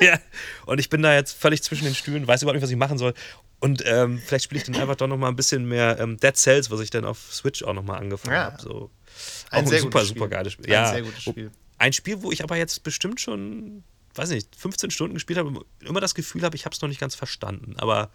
ja, 0.00 0.18
und 0.66 0.78
ich 0.78 0.90
bin 0.90 1.02
da 1.02 1.14
jetzt 1.14 1.32
völlig 1.32 1.62
zwischen 1.62 1.84
den 1.84 1.94
Stühlen, 1.94 2.26
weiß 2.26 2.42
überhaupt 2.42 2.56
nicht, 2.56 2.62
was 2.62 2.70
ich 2.70 2.76
machen 2.76 2.98
soll. 2.98 3.14
Und 3.60 3.82
ähm, 3.86 4.20
vielleicht 4.24 4.44
spiele 4.44 4.60
ich 4.60 4.66
dann 4.66 4.74
einfach 4.76 4.96
doch 4.96 5.06
noch 5.06 5.16
mal 5.16 5.28
ein 5.28 5.36
bisschen 5.36 5.64
mehr 5.64 5.98
ähm, 6.00 6.18
Dead 6.18 6.36
Cells, 6.36 6.70
was 6.70 6.80
ich 6.80 6.90
dann 6.90 7.04
auf 7.04 7.32
Switch 7.32 7.62
auch 7.62 7.72
noch 7.72 7.84
mal 7.84 7.96
angefangen 7.96 8.34
ja. 8.34 8.44
habe. 8.52 8.62
So. 8.62 8.90
Ein, 9.50 9.60
ein 9.60 9.66
sehr 9.68 9.80
super, 9.80 10.04
super 10.04 10.28
geiles 10.28 10.54
Spiel. 10.54 10.68
Ja, 10.68 10.86
ein 10.86 10.94
sehr 10.94 11.02
gutes 11.02 11.22
Spiel. 11.22 11.50
Ein 11.78 11.92
Spiel, 11.92 12.22
wo 12.22 12.32
ich 12.32 12.42
aber 12.42 12.56
jetzt 12.56 12.82
bestimmt 12.82 13.20
schon, 13.20 13.84
weiß 14.14 14.30
nicht, 14.30 14.54
15 14.56 14.90
Stunden 14.90 15.14
gespielt 15.14 15.38
habe 15.38 15.48
und 15.48 15.64
immer 15.80 16.00
das 16.00 16.14
Gefühl 16.14 16.42
habe, 16.42 16.56
ich 16.56 16.64
habe 16.64 16.74
es 16.74 16.82
noch 16.82 16.88
nicht 16.88 17.00
ganz 17.00 17.14
verstanden. 17.14 17.74
Aber 17.78 18.10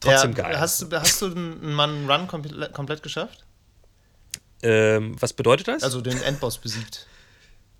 trotzdem 0.00 0.32
ja, 0.32 0.42
geil. 0.42 0.60
Hast 0.60 0.82
du, 0.82 0.90
hast 0.92 1.22
du 1.22 1.26
einen 1.26 1.72
Mann 1.72 2.10
Run 2.10 2.26
komplett, 2.26 2.72
komplett 2.74 3.02
geschafft? 3.02 3.46
Ähm, 4.62 5.16
was 5.18 5.32
bedeutet 5.32 5.68
das? 5.68 5.82
Also 5.82 6.02
den 6.02 6.20
Endboss 6.20 6.58
besiegt. 6.58 7.06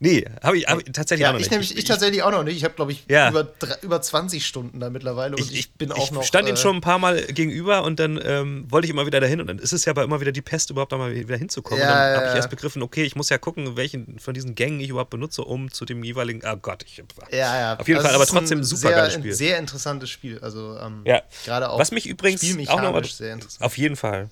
Nee, 0.03 0.25
habe 0.43 0.57
ich, 0.57 0.67
hab 0.67 0.79
ich, 0.79 0.91
tatsächlich 0.93 1.25
ja, 1.25 1.29
auch 1.29 1.35
noch 1.35 1.41
ich 1.41 1.45
nicht. 1.45 1.51
Nämlich, 1.51 1.73
ich, 1.73 1.79
ich 1.79 1.85
tatsächlich 1.85 2.23
auch 2.23 2.31
noch 2.31 2.43
nicht. 2.43 2.57
Ich 2.57 2.65
habe, 2.65 2.73
glaube 2.73 2.91
ich, 2.91 3.05
ja. 3.09 3.29
über, 3.29 3.47
über 3.83 4.01
20 4.01 4.47
Stunden 4.47 4.81
da 4.81 4.89
mittlerweile 4.89 5.37
und 5.37 5.43
ich, 5.43 5.55
ich 5.55 5.75
bin 5.75 5.93
auch 5.93 6.11
noch. 6.11 6.23
Ich 6.23 6.29
stand 6.29 6.49
äh, 6.49 6.53
ihm 6.53 6.57
schon 6.57 6.77
ein 6.77 6.81
paar 6.81 6.99
Mal 6.99 7.23
gegenüber 7.27 7.85
und 7.85 8.01
dann 8.01 8.19
ähm, 8.25 8.65
wollte 8.71 8.87
ich 8.87 8.91
immer 8.91 9.05
wieder 9.05 9.21
dahin 9.21 9.43
und 9.43 9.47
dann 9.47 9.59
ist 9.59 9.75
es 9.75 9.85
ja 9.85 9.91
aber 9.91 10.03
immer 10.03 10.23
wieder 10.23 10.33
die 10.33 10.41
Pest, 10.41 10.71
überhaupt 10.71 10.93
da 10.93 10.97
mal 10.97 11.15
wieder 11.15 11.37
hinzukommen. 11.37 11.83
Ja, 11.83 11.89
und 11.89 11.95
dann 11.95 12.17
habe 12.17 12.31
ich 12.31 12.35
erst 12.35 12.49
begriffen, 12.49 12.83
okay, 12.83 13.05
ich 13.05 13.15
muss 13.15 13.29
ja 13.29 13.37
gucken, 13.37 13.77
welchen 13.77 14.19
von 14.19 14.33
diesen 14.33 14.55
Gängen 14.55 14.81
ich 14.81 14.89
überhaupt 14.89 15.11
benutze, 15.11 15.45
um 15.45 15.71
zu 15.71 15.85
dem 15.85 16.03
jeweiligen. 16.03 16.41
Oh 16.51 16.57
Gott, 16.57 16.83
ich. 16.87 17.03
Ja, 17.31 17.61
ja. 17.61 17.79
Auf 17.79 17.87
jeden 17.87 17.99
also 17.99 18.09
Fall, 18.09 18.17
aber 18.17 18.27
trotzdem 18.27 18.61
ein 18.61 18.65
super 18.65 18.81
sehr, 18.81 18.91
geiles 18.93 19.13
Spiel. 19.13 19.35
Sehr 19.35 19.59
interessantes 19.59 20.09
Spiel. 20.09 20.39
Also, 20.39 20.79
ähm, 20.79 21.03
ja. 21.05 21.21
gerade 21.45 21.69
auch. 21.69 21.79
Was 21.79 21.91
mich 21.91 22.07
übrigens 22.07 22.43
auch 22.69 22.81
noch 22.81 22.93
mal, 22.93 23.05
sehr 23.05 23.35
interessant. 23.35 23.63
Auf 23.63 23.77
jeden 23.77 23.97
Fall. 23.97 24.31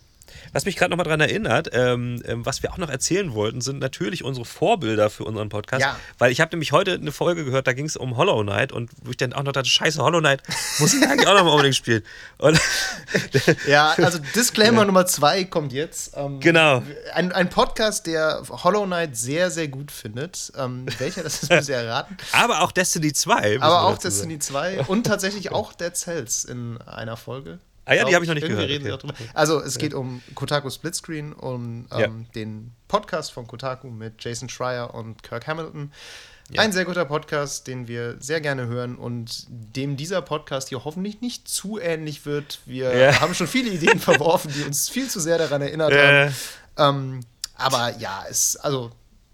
Was 0.52 0.64
mich 0.64 0.76
gerade 0.76 0.90
nochmal 0.90 1.04
daran 1.04 1.20
erinnert, 1.20 1.70
ähm, 1.72 2.22
ähm, 2.24 2.44
was 2.46 2.62
wir 2.62 2.72
auch 2.72 2.78
noch 2.78 2.90
erzählen 2.90 3.32
wollten, 3.34 3.60
sind 3.60 3.78
natürlich 3.78 4.24
unsere 4.24 4.44
Vorbilder 4.44 5.10
für 5.10 5.24
unseren 5.24 5.48
Podcast. 5.48 5.82
Ja. 5.82 5.96
Weil 6.18 6.32
ich 6.32 6.40
habe 6.40 6.50
nämlich 6.52 6.72
heute 6.72 6.94
eine 6.94 7.12
Folge 7.12 7.44
gehört, 7.44 7.66
da 7.66 7.72
ging 7.72 7.86
es 7.86 7.96
um 7.96 8.16
Hollow 8.16 8.42
Knight 8.42 8.72
und 8.72 8.90
wo 9.02 9.10
ich 9.10 9.16
dann 9.16 9.32
auch 9.32 9.42
noch 9.42 9.52
dachte, 9.52 9.68
scheiße, 9.68 10.02
Hollow 10.02 10.20
Knight 10.20 10.42
muss 10.78 10.94
ich 10.94 11.06
eigentlich 11.06 11.26
auch 11.26 11.34
noch 11.34 11.44
mal 11.44 11.50
unbedingt 11.50 11.76
spielen. 11.76 12.02
Und 12.38 12.58
ja, 13.66 13.94
also 13.96 14.18
Disclaimer 14.34 14.80
ja. 14.80 14.84
Nummer 14.84 15.06
zwei 15.06 15.44
kommt 15.44 15.72
jetzt. 15.72 16.12
Ähm, 16.16 16.40
genau. 16.40 16.82
Ein, 17.14 17.32
ein 17.32 17.50
Podcast, 17.50 18.06
der 18.06 18.42
Hollow 18.48 18.84
Knight 18.84 19.16
sehr, 19.16 19.50
sehr 19.50 19.68
gut 19.68 19.90
findet. 19.90 20.52
Ähm, 20.56 20.86
welcher, 20.98 21.22
das 21.22 21.42
ist 21.42 21.48
bisher 21.48 21.82
erraten. 21.82 22.16
Aber 22.32 22.62
auch 22.62 22.72
Destiny 22.72 23.12
2. 23.12 23.60
Aber 23.60 23.82
auch 23.82 23.98
Destiny 23.98 24.38
2 24.38 24.84
und 24.86 25.04
tatsächlich 25.06 25.52
auch 25.52 25.72
Dead 25.72 25.94
Cells 25.94 26.44
in 26.44 26.78
einer 26.82 27.16
Folge. 27.16 27.58
Ah 27.88 27.94
ja, 27.94 28.05
die 28.05 28.14
habe 28.14 28.22
ich 28.22 28.29
noch 28.29 28.35
nicht 28.35 28.46
gehört. 28.46 28.68
Reden 28.68 28.92
okay. 28.92 29.24
Also 29.33 29.62
es 29.62 29.79
geht 29.79 29.94
um 29.94 30.20
Kotaku 30.35 30.68
Splitscreen, 30.68 31.33
um 31.33 31.87
ähm, 31.90 31.98
ja. 31.98 32.09
den 32.35 32.72
Podcast 32.87 33.33
von 33.33 33.46
Kotaku 33.46 33.88
mit 33.88 34.22
Jason 34.22 34.51
Schreier 34.51 34.92
und 34.92 35.22
Kirk 35.22 35.46
Hamilton. 35.46 35.90
Ja. 36.51 36.61
Ein 36.61 36.72
sehr 36.72 36.85
guter 36.85 37.07
Podcast, 37.07 37.66
den 37.66 37.88
wir 37.88 38.16
sehr 38.20 38.42
gerne 38.42 38.66
hören 38.66 38.96
und 38.96 39.46
dem 39.48 39.96
dieser 39.96 40.20
Podcast 40.20 40.68
hier 40.68 40.85
hoffentlich 40.85 41.22
nicht 41.22 41.48
zu 41.48 41.79
ähnlich 41.79 42.27
wird. 42.27 42.59
Wir 42.66 42.94
ja. 42.94 43.20
haben 43.20 43.33
schon 43.33 43.46
viele 43.46 43.70
Ideen 43.70 43.98
verworfen, 44.01 44.53
die 44.55 44.64
uns 44.64 44.90
viel 44.90 45.09
zu 45.09 45.18
sehr 45.18 45.38
daran 45.38 45.62
erinnert 45.62 45.94
haben. 45.94 46.35
Ähm, 46.77 47.20
aber 47.55 47.96
ja, 47.98 48.24
es, 48.29 48.57
also 48.57 48.90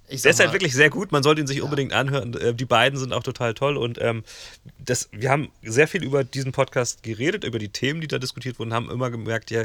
der 0.09 0.31
ist 0.31 0.40
halt 0.40 0.53
wirklich 0.53 0.75
sehr 0.75 0.90
gut, 0.90 1.12
man 1.12 1.23
sollte 1.23 1.40
ihn 1.40 1.47
sich 1.47 1.59
ja. 1.59 1.64
unbedingt 1.64 1.93
anhören. 1.93 2.35
Äh, 2.35 2.55
die 2.55 2.64
beiden 2.64 2.99
sind 2.99 3.12
auch 3.12 3.23
total 3.23 3.55
toll 3.55 3.77
und 3.77 3.99
ähm, 4.01 4.23
das, 4.79 5.09
wir 5.12 5.31
haben 5.31 5.51
sehr 5.62 5.88
viel 5.88 6.05
über 6.05 6.25
diesen 6.25 6.53
Podcast 6.53 7.03
geredet, 7.03 7.45
über 7.45 7.59
die 7.59 7.71
Themen, 7.71 8.01
die 8.01 8.09
da 8.09 8.19
diskutiert 8.19 8.59
wurden, 8.59 8.75
haben 8.75 8.90
immer 8.90 9.11
gemerkt, 9.11 9.51
ja, 9.51 9.64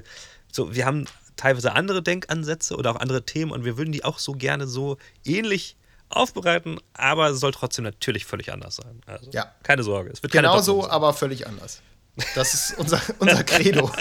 so, 0.52 0.74
wir 0.74 0.86
haben 0.86 1.06
teilweise 1.36 1.74
andere 1.74 2.02
Denkansätze 2.02 2.76
oder 2.76 2.92
auch 2.92 2.96
andere 2.98 3.24
Themen 3.24 3.52
und 3.52 3.66
wir 3.66 3.78
würden 3.78 3.92
die 3.92 4.04
auch 4.04 4.20
so 4.20 4.34
gerne 4.34 4.68
so 4.68 4.98
ähnlich 5.26 5.76
aufbereiten, 6.10 6.80
aber 6.94 7.30
es 7.30 7.40
soll 7.40 7.52
trotzdem 7.52 7.84
natürlich 7.84 8.26
völlig 8.26 8.52
anders 8.52 8.78
sein. 8.78 9.02
Also, 9.06 9.30
ja. 9.32 9.54
keine 9.64 9.84
Sorge. 9.84 10.10
Es 10.12 10.24
wird 10.24 10.34
genau 10.34 10.60
so, 10.60 10.90
aber 10.90 11.14
völlig 11.14 11.48
anders. 11.48 11.82
Das 12.36 12.54
ist 12.54 12.78
unser, 12.78 13.02
unser 13.20 13.44
Credo. 13.44 13.92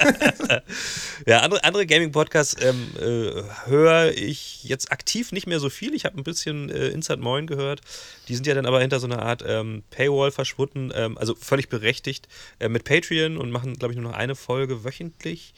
ja, 1.27 1.41
andere, 1.41 1.65
andere 1.65 1.87
Gaming-Podcasts 1.87 2.57
ähm, 2.61 2.91
äh, 2.99 3.43
höre 3.67 4.13
ich 4.13 4.65
jetzt 4.65 4.93
aktiv 4.93 5.33
nicht 5.33 5.47
mehr 5.47 5.61
so 5.61 5.71
viel. 5.71 5.95
Ich 5.95 6.05
habe 6.05 6.17
ein 6.17 6.25
bisschen 6.25 6.71
äh, 6.71 6.89
Inside 6.89 7.21
Moin 7.21 7.47
gehört. 7.47 7.81
Die 8.29 8.35
sind 8.35 8.47
ja 8.47 8.55
dann 8.55 8.67
aber 8.67 8.81
hinter 8.81 9.01
so 9.01 9.07
einer 9.07 9.23
Art 9.23 9.45
ähm, 9.47 9.83
Paywall 9.91 10.31
verschwunden, 10.31 10.91
ähm, 10.95 11.17
also 11.19 11.35
völlig 11.35 11.69
berechtigt 11.69 12.29
äh, 12.59 12.69
mit 12.69 12.85
Patreon 12.85 13.37
und 13.37 13.51
machen, 13.51 13.75
glaube 13.75 13.95
ich, 13.95 14.01
nur 14.01 14.11
noch 14.11 14.19
eine 14.19 14.35
Folge 14.35 14.85
wöchentlich. 14.85 15.55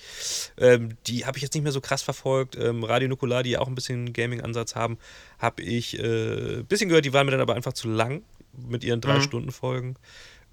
Ähm, 0.59 0.97
die 1.07 1.27
habe 1.27 1.39
ich 1.39 1.43
jetzt 1.43 1.55
nicht 1.55 1.65
mehr 1.65 1.73
so 1.73 1.81
krass 1.81 2.03
verfolgt. 2.03 2.57
Ähm, 2.57 2.85
Radio 2.85 3.09
Nukular, 3.09 3.43
die 3.43 3.51
ja 3.51 3.61
auch 3.61 3.69
ein 3.69 3.75
bisschen 3.75 4.13
Gaming-Ansatz 4.13 4.75
haben, 4.75 4.99
habe 5.39 5.63
ich 5.63 5.99
ein 5.99 6.61
äh, 6.61 6.63
bisschen 6.63 6.89
gehört. 6.89 7.05
Die 7.05 7.13
waren 7.13 7.27
mir 7.27 7.33
dann 7.33 7.41
aber 7.41 7.55
einfach 7.55 7.73
zu 7.73 7.89
lang 7.89 8.23
mit 8.69 8.85
ihren 8.85 9.01
drei 9.01 9.19
mhm. 9.19 9.23
Stunden 9.23 9.53
Folgen. 9.53 9.97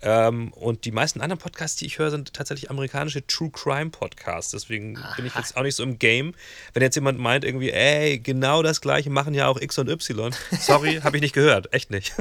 Ähm, 0.02 0.54
und 0.54 0.86
die 0.86 0.92
meisten 0.92 1.22
anderen 1.22 1.40
Podcasts, 1.40 1.78
die 1.78 1.88
ich 1.88 1.98
höre, 1.98 2.12
sind 2.12 2.34
tatsächlich 2.34 2.70
amerikanische 2.70 3.26
True 3.26 3.50
Crime 3.50 3.90
Podcasts. 3.90 4.52
Deswegen 4.52 4.98
Aha. 4.98 5.16
bin 5.16 5.26
ich 5.26 5.36
jetzt 5.36 5.58
auch 5.58 5.64
nicht 5.64 5.76
so 5.76 5.84
im 5.84 5.98
Game. 5.98 6.36
Wenn 6.74 6.84
jetzt 6.84 6.96
jemand 6.96 7.20
meint, 7.20 7.44
irgendwie, 7.44 7.72
ey, 7.72 8.20
genau 8.20 8.62
das 8.62 8.82
gleiche 8.82 9.10
machen 9.10 9.34
ja 9.34 9.48
auch 9.48 9.60
X 9.60 9.78
und 9.80 9.90
Y. 9.90 10.34
Sorry, 10.60 11.00
habe 11.04 11.18
ich 11.18 11.22
nicht 11.22 11.34
gehört. 11.34 11.74
Echt 11.74 11.90
nicht. 11.90 12.14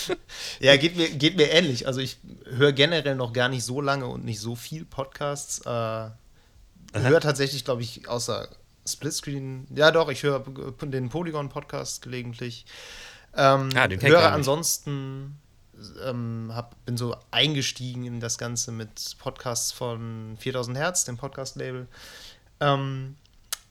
ja, 0.60 0.76
geht 0.76 0.96
mir, 0.96 1.10
geht 1.10 1.36
mir 1.36 1.50
ähnlich. 1.50 1.86
Also 1.86 2.00
ich 2.00 2.16
höre 2.46 2.72
generell 2.72 3.14
noch 3.14 3.34
gar 3.34 3.50
nicht 3.50 3.64
so 3.64 3.82
lange 3.82 4.06
und 4.06 4.24
nicht 4.24 4.40
so 4.40 4.56
viel 4.56 4.86
Podcasts. 4.86 5.60
Äh, 5.66 6.10
höre 6.94 7.20
tatsächlich, 7.20 7.64
glaube 7.66 7.82
ich, 7.82 8.08
außer 8.08 8.48
Splitscreen. 8.86 9.66
Ja, 9.74 9.90
doch, 9.90 10.08
ich 10.08 10.22
höre 10.22 10.44
den 10.82 11.10
Polygon-Podcast 11.10 12.00
gelegentlich. 12.00 12.64
Ähm, 13.36 13.68
ah, 13.74 13.86
den 13.86 14.00
höre 14.00 14.32
ansonsten 14.32 15.17
ähm, 16.04 16.50
hab, 16.54 16.74
bin 16.84 16.96
so 16.96 17.16
eingestiegen 17.30 18.04
in 18.04 18.20
das 18.20 18.38
Ganze 18.38 18.72
mit 18.72 19.16
Podcasts 19.18 19.72
von 19.72 20.36
4000 20.38 20.76
Hertz, 20.76 21.04
dem 21.04 21.16
Podcast-Label. 21.16 21.86
Ähm, 22.60 23.16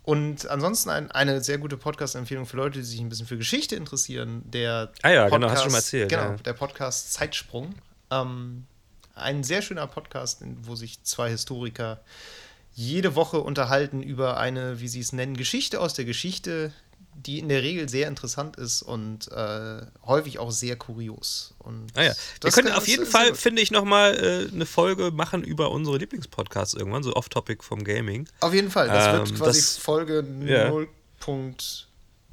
und 0.04 0.48
ansonsten 0.50 0.90
ein, 0.90 1.12
eine 1.12 1.44
sehr 1.44 1.58
gute 1.58 1.76
Podcast-Empfehlung 1.76 2.46
für 2.46 2.56
Leute, 2.58 2.80
die 2.80 2.86
sich 2.86 3.02
ein 3.02 3.10
bisschen 3.10 3.28
für 3.28 3.38
Geschichte 3.38 3.76
interessieren. 3.76 4.42
Der 4.46 4.92
ah 5.02 5.10
ja, 5.10 5.24
Podcast, 5.24 5.34
genau, 5.34 5.50
hast 5.50 5.58
du 5.58 5.64
schon 5.64 5.72
mal 5.72 5.78
erzählt. 5.80 6.10
Genau, 6.10 6.22
ja. 6.22 6.36
der 6.38 6.54
Podcast 6.54 7.14
Zeitsprung. 7.14 7.76
Ähm, 8.10 8.66
ein 9.16 9.44
sehr 9.44 9.62
schöner 9.62 9.88
Podcast, 9.88 10.44
wo 10.62 10.76
sich 10.76 11.04
zwei 11.04 11.30
Historiker 11.30 12.00
jede 12.74 13.16
Woche 13.16 13.42
unterhalten 13.42 14.02
über 14.04 14.38
eine, 14.38 14.80
wie 14.80 14.88
sie 14.88 15.00
es 15.00 15.12
nennen, 15.12 15.36
Geschichte 15.36 15.82
aus 15.82 15.94
der 15.96 16.06
Geschichte, 16.06 16.72
die 17.18 17.40
in 17.40 17.50
der 17.50 17.64
Regel 17.64 17.90
sehr 17.90 18.08
interessant 18.08 18.58
ist 18.58 18.84
und 18.84 19.32
äh, 19.32 19.82
häufig 20.06 20.40
auch 20.40 20.52
sehr 20.52 20.76
kurios. 20.76 21.56
Und 21.60 21.88
ah 21.96 22.04
ja. 22.04 22.14
Wir 22.42 22.52
können 22.52 22.72
auf 22.72 22.88
jeden 22.88 23.06
Fall, 23.06 23.34
finde 23.36 23.62
ich, 23.62 23.72
nochmal 23.72 24.16
äh, 24.16 24.54
eine 24.54 24.66
Folge 24.66 25.12
machen 25.12 25.44
über 25.44 25.72
unsere 25.72 25.98
Lieblingspodcasts 25.98 26.76
irgendwann, 26.76 27.04
so 27.04 27.14
off-topic 27.14 27.64
vom 27.64 27.84
Gaming. 27.84 28.28
Auf 28.40 28.54
jeden 28.54 28.70
Fall, 28.70 28.88
das 28.88 29.08
ähm, 29.08 29.14
wird 29.14 29.36
quasi 29.36 29.60
das, 29.60 29.78
Folge 29.78 30.26
ja. 30.46 30.70
0. 30.70 30.88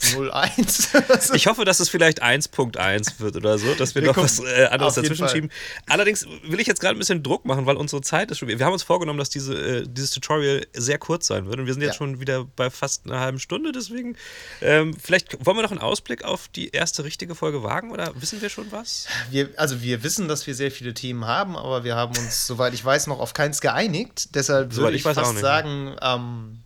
01. 0.03 0.89
ich 1.35 1.47
hoffe, 1.47 1.65
dass 1.65 1.81
es 1.81 1.89
vielleicht 1.89 2.23
1.1 2.23 3.21
wird 3.21 3.37
oder 3.37 3.59
so, 3.59 3.75
dass 3.75 3.95
wir, 3.95 4.03
wir 4.03 4.09
noch 4.09 4.17
was 4.17 4.41
äh, 4.41 4.67
anderes 4.71 4.95
dazwischen 4.95 5.29
schieben. 5.29 5.51
Allerdings 5.87 6.27
will 6.43 6.61
ich 6.61 6.67
jetzt 6.67 6.81
gerade 6.81 6.97
ein 6.97 6.99
bisschen 6.99 7.23
Druck 7.23 7.45
machen, 7.45 7.67
weil 7.67 7.77
unsere 7.77 8.03
Zeit 8.03 8.31
ist 8.31 8.39
schon. 8.39 8.49
Wir 8.49 8.59
haben 8.65 8.73
uns 8.73 8.83
vorgenommen, 8.83 9.19
dass 9.19 9.31
diese, 9.31 9.55
äh, 9.55 9.85
dieses 9.87 10.11
Tutorial 10.11 10.67
sehr 10.73 10.99
kurz 10.99 11.27
sein 11.27 11.47
wird 11.47 11.59
und 11.59 11.67
wir 11.67 11.73
sind 11.73 11.83
jetzt 11.83 11.95
ja. 11.95 11.99
schon 11.99 12.21
wieder 12.21 12.45
bei 12.45 12.71
fast 12.71 13.07
einer 13.07 13.21
halben 13.21 13.39
Stunde. 13.39 13.73
Deswegen, 13.73 14.17
ähm, 14.61 14.95
vielleicht 15.01 15.45
wollen 15.45 15.57
wir 15.57 15.63
noch 15.63 15.71
einen 15.71 15.81
Ausblick 15.81 16.25
auf 16.25 16.49
die 16.49 16.71
erste 16.71 17.05
richtige 17.05 17.35
Folge 17.35 17.63
wagen 17.63 17.93
oder 17.93 18.13
wissen 18.21 18.43
wir 18.43 18.49
schon 18.49 18.71
was? 18.73 19.07
Wir, 19.31 19.51
also, 19.57 19.81
wir 19.83 20.03
wissen, 20.03 20.29
dass 20.29 20.47
wir 20.47 20.55
sehr 20.55 20.71
viele 20.71 20.95
Themen 20.95 21.25
haben, 21.25 21.57
aber 21.57 21.85
wir 21.85 21.95
haben 21.95 22.17
uns, 22.17 22.47
soweit 22.47 22.75
ich 22.75 22.85
weiß, 22.85 23.07
noch 23.07 23.21
auf 23.21 23.33
keins 23.33 23.61
geeinigt. 23.61 24.35
Deshalb 24.35 24.75
würde 24.75 24.97
ich, 24.97 25.07
ich 25.07 25.15
fast 25.15 25.39
sagen, 25.39 25.97
ähm, 26.03 26.59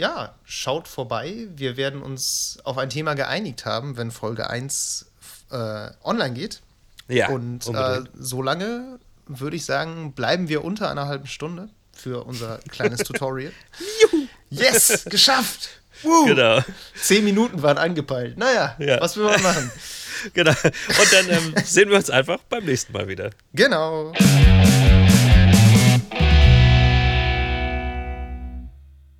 ja, 0.00 0.34
schaut 0.44 0.88
vorbei. 0.88 1.46
Wir 1.54 1.76
werden 1.76 2.00
uns 2.00 2.58
auf 2.64 2.78
ein 2.78 2.88
Thema 2.88 3.12
geeinigt 3.12 3.66
haben, 3.66 3.98
wenn 3.98 4.10
Folge 4.10 4.48
1 4.48 5.06
äh, 5.50 5.90
online 6.02 6.32
geht. 6.32 6.62
Ja. 7.08 7.28
Und 7.28 7.66
äh, 7.68 8.00
solange 8.18 8.98
würde 9.26 9.56
ich 9.56 9.66
sagen, 9.66 10.12
bleiben 10.12 10.48
wir 10.48 10.64
unter 10.64 10.90
einer 10.90 11.06
halben 11.06 11.26
Stunde 11.26 11.68
für 11.92 12.24
unser 12.24 12.58
kleines 12.70 13.00
Tutorial. 13.04 13.52
Juhu. 14.02 14.26
Yes, 14.48 15.04
geschafft! 15.04 15.68
Woo. 16.02 16.24
Genau. 16.24 16.60
Zehn 16.94 17.22
Minuten 17.22 17.62
waren 17.62 17.76
angepeilt. 17.76 18.38
Naja, 18.38 18.76
ja. 18.78 18.98
was 19.02 19.18
will 19.18 19.24
man 19.24 19.42
machen? 19.42 19.70
genau. 20.32 20.54
Und 20.62 21.12
dann 21.12 21.28
ähm, 21.28 21.54
sehen 21.62 21.90
wir 21.90 21.98
uns 21.98 22.08
einfach 22.08 22.38
beim 22.48 22.64
nächsten 22.64 22.94
Mal 22.94 23.06
wieder. 23.06 23.30
Genau. 23.52 24.14